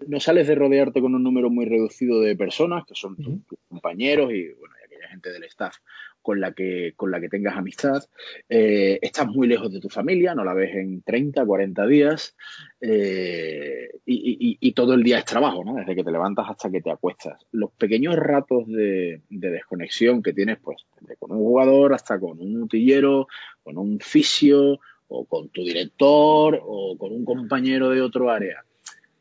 [0.06, 4.32] no, sales, de rodearte con un número muy reducido de personas, que son tus, compañeros
[4.32, 4.74] y, bueno,
[5.06, 5.76] gente del staff
[6.22, 8.02] con la que, con la que tengas amistad.
[8.48, 12.36] Eh, estás muy lejos de tu familia, no la ves en 30, 40 días
[12.80, 15.74] eh, y, todo el día es trabajo, ¿no?
[15.74, 17.46] Desde que te levantas hasta que te acuestas.
[17.50, 22.62] Los pequeños ratos de, desconexión que tienes, pues, desde con un jugador hasta con un
[22.62, 23.26] utillero,
[23.62, 24.78] con un fisio
[25.08, 28.62] o con tu director o con un compañero de otro área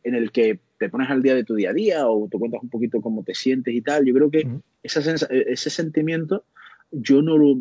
[0.03, 2.61] en el que te pones al día de tu día a día o te cuentas
[2.61, 4.05] un poquito cómo te sientes y tal.
[4.05, 4.47] Yo creo que
[4.83, 6.43] ese sentimiento
[6.91, 7.57] yo no lo,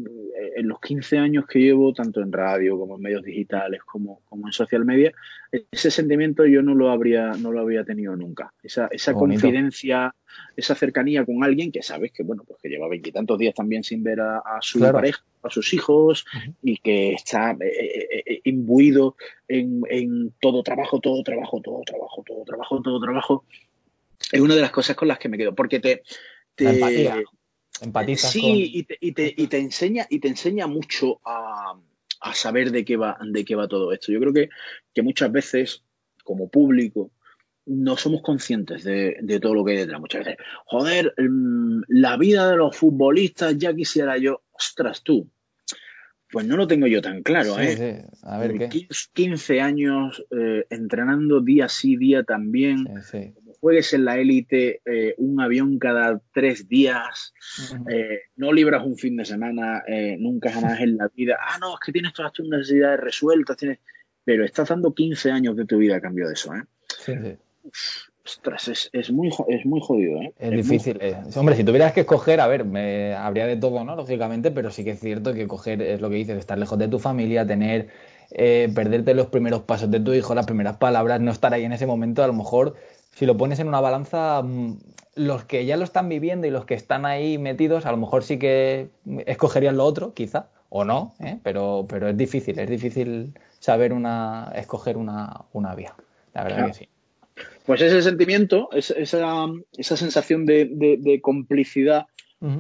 [0.57, 4.47] en los 15 años que llevo, tanto en radio como en medios digitales, como, como
[4.47, 5.13] en social media,
[5.71, 8.53] ese sentimiento yo no lo habría, no lo habría tenido nunca.
[8.63, 10.15] Esa, esa confidencia,
[10.57, 14.03] esa cercanía con alguien que sabes que, bueno, pues que lleva veintitantos días también sin
[14.03, 16.27] ver a, su pareja, a sus hijos,
[16.63, 19.17] y que está eh, eh, imbuido
[19.49, 23.45] en, en todo trabajo, todo trabajo, todo trabajo, todo trabajo, todo trabajo.
[24.33, 26.03] Es una de las cosas con las que me quedo, porque te,
[26.55, 26.81] te,
[27.81, 31.75] Empatizas sí, y, te, y, te, y, te, enseña, y te enseña mucho a,
[32.21, 34.13] a, saber de qué va, de qué va todo esto.
[34.13, 34.49] Yo creo que,
[34.95, 35.83] que muchas veces,
[36.25, 37.11] como público,
[37.67, 40.01] no somos conscientes de, de, todo lo que hay detrás.
[40.01, 45.29] Muchas veces, joder, mm, la vida de los futbolistas, ya quisiera yo, ostras, tú.
[46.31, 48.05] Pues no lo tengo yo tan claro, ¿eh?
[48.23, 48.89] A ver, ¿qué?
[49.13, 55.41] 15 años eh, entrenando día sí, día también, sí, juegues en la élite eh, un
[55.41, 57.33] avión cada tres días,
[57.91, 61.37] eh, no libras un fin de semana eh, nunca jamás en la vida.
[61.41, 63.79] Ah, no, es que tienes todas tus necesidades resueltas, tienes...
[64.25, 66.55] pero estás dando 15 años de tu vida a cambio de eso.
[66.55, 66.63] ¿eh?
[66.99, 67.37] Sí, sí.
[68.27, 70.33] Ostras, es, es, muy, es muy jodido, ¿eh?
[70.39, 70.99] Es, difícil.
[71.37, 73.95] Hombre, si tuvieras que escoger, a ver, me, habría de todo, ¿no?
[73.95, 76.89] Lógicamente, pero sí que es cierto que coger es lo que dices, estar lejos de
[76.89, 77.89] tu familia, tener,
[78.33, 81.73] eh, perderte los primeros pasos de tu hijo, las primeras palabras, no estar ahí en
[81.73, 82.75] ese momento, a lo mejor,
[83.17, 84.77] si lo pones en una balanza, mm,
[85.15, 88.23] los que ya lo están viviendo y los que están ahí metidos, a lo mejor
[88.23, 88.91] sí que
[89.25, 91.39] escogerían lo otro, quizá, o no, ¿eh?
[91.43, 95.95] pero, pero es difícil, es difícil saber una, escoger una, una vía.
[96.35, 96.89] La verdad que sí.
[97.65, 99.47] Pues ese sentimiento, esa,
[99.77, 102.07] esa sensación de, complicidad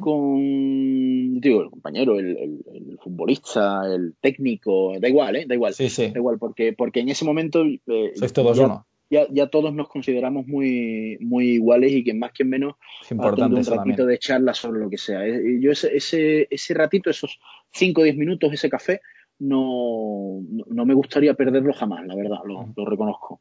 [0.00, 5.44] con digo, el compañero, el, futbolista, el técnico, da igual, ¿eh?
[5.46, 5.74] Da igual.
[5.74, 6.08] Sí, sí.
[6.08, 8.86] Da igual, porque, porque en ese momento eh, todos ya, uno.
[9.08, 13.64] Ya, todos nos consideramos muy, muy iguales y que más que menos es importante un
[13.64, 15.24] ratito de charla sobre lo que sea.
[15.24, 17.38] Eh, yo ese, ese, ese ratito, esos
[17.72, 19.00] 5 o 10 minutos, ese café,
[19.38, 23.40] no, no, me gustaría perderlo jamás, la verdad, lo, lo reconozco.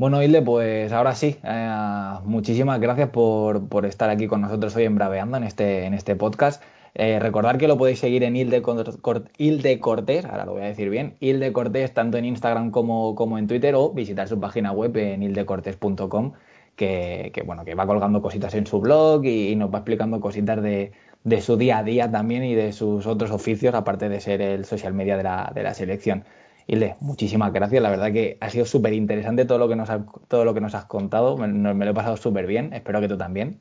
[0.00, 4.84] Bueno, Hilde, pues ahora sí, eh, muchísimas gracias por, por, estar aquí con nosotros hoy
[4.84, 6.62] en Braveando en este, en este podcast.
[6.94, 11.16] Eh, recordar que lo podéis seguir en Hilde, Cortés, ahora lo voy a decir bien,
[11.20, 15.22] Hilde Cortés tanto en Instagram como, como en Twitter o visitar su página web en
[15.22, 16.32] hildecortés.com
[16.76, 20.92] que, bueno, que va colgando cositas en su blog y, nos va explicando cositas de,
[21.24, 24.64] de, su día a día también y de sus otros oficios, aparte de ser el
[24.64, 26.24] social media de la, de la selección.
[26.66, 27.82] Hilde, muchísimas gracias.
[27.82, 29.90] La verdad que ha sido súper interesante todo lo que nos
[30.28, 31.36] todo lo que nos has contado.
[31.36, 31.48] Me,
[31.84, 32.72] lo he pasado súper bien.
[32.72, 33.60] Espero que tú también.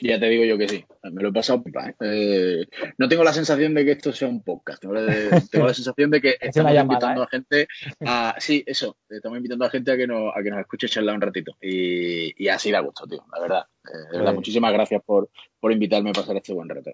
[0.00, 0.84] Ya te digo yo que sí.
[1.04, 1.88] Me lo he pasado pipa.
[1.88, 1.94] ¿eh?
[2.00, 2.66] Eh,
[2.98, 4.80] no tengo la sensación de que esto sea un podcast.
[4.80, 7.24] Tengo la, sensación de que estamos invitando ¿eh?
[7.24, 7.68] a gente
[8.06, 8.34] a.
[8.38, 8.96] Sí, eso.
[9.08, 11.56] Estamos invitando a gente a que nos, a que nos escuche charlar un ratito.
[11.60, 13.24] Y, así da gusto, tío.
[13.32, 13.66] La verdad.
[13.84, 15.30] de verdad, pues muchísimas gracias por,
[15.60, 16.90] por invitarme a pasar este buen rato.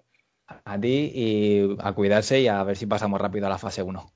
[0.65, 4.11] A ti y a cuidarse y a ver si pasamos rápido a la fase 1.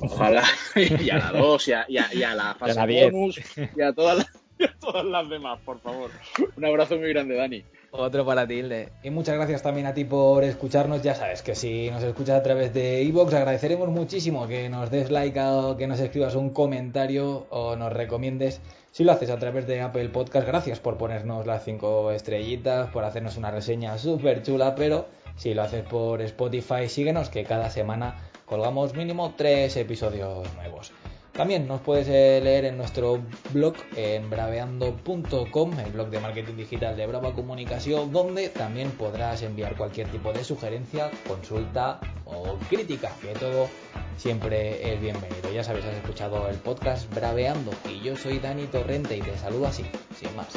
[0.00, 0.42] Ojalá,
[0.76, 3.40] y a la 2, y a, y a, la fase bonus,
[3.76, 6.10] y a todas, las, todas las demás, por favor.
[6.56, 7.64] Un abrazo muy grande, Dani.
[7.90, 8.90] Otro para ti, Hilde.
[9.02, 11.02] Y muchas gracias también a ti por escucharnos.
[11.02, 15.10] Ya sabes que si nos escuchas a través de iVoox, agradeceremos muchísimo que nos des
[15.10, 18.60] like o que nos escribas un comentario o nos recomiendes.
[18.92, 23.04] Si lo haces a través de Apple Podcast, gracias por ponernos las 5 estrellitas, por
[23.04, 28.16] hacernos una reseña súper chula, pero si lo haces por Spotify, síguenos que cada semana
[28.44, 30.92] colgamos mínimo tres episodios nuevos.
[31.38, 33.22] También nos puedes eh, leer en nuestro
[33.52, 39.76] blog en braveando.com, el blog de marketing digital de Brava Comunicación, donde también podrás enviar
[39.76, 43.68] cualquier tipo de sugerencia, consulta o crítica, que todo
[44.16, 45.52] siempre es bienvenido.
[45.54, 49.68] Ya sabéis, has escuchado el podcast Braveando y yo soy Dani Torrente y te saludo
[49.68, 49.84] así,
[50.16, 50.48] sin más.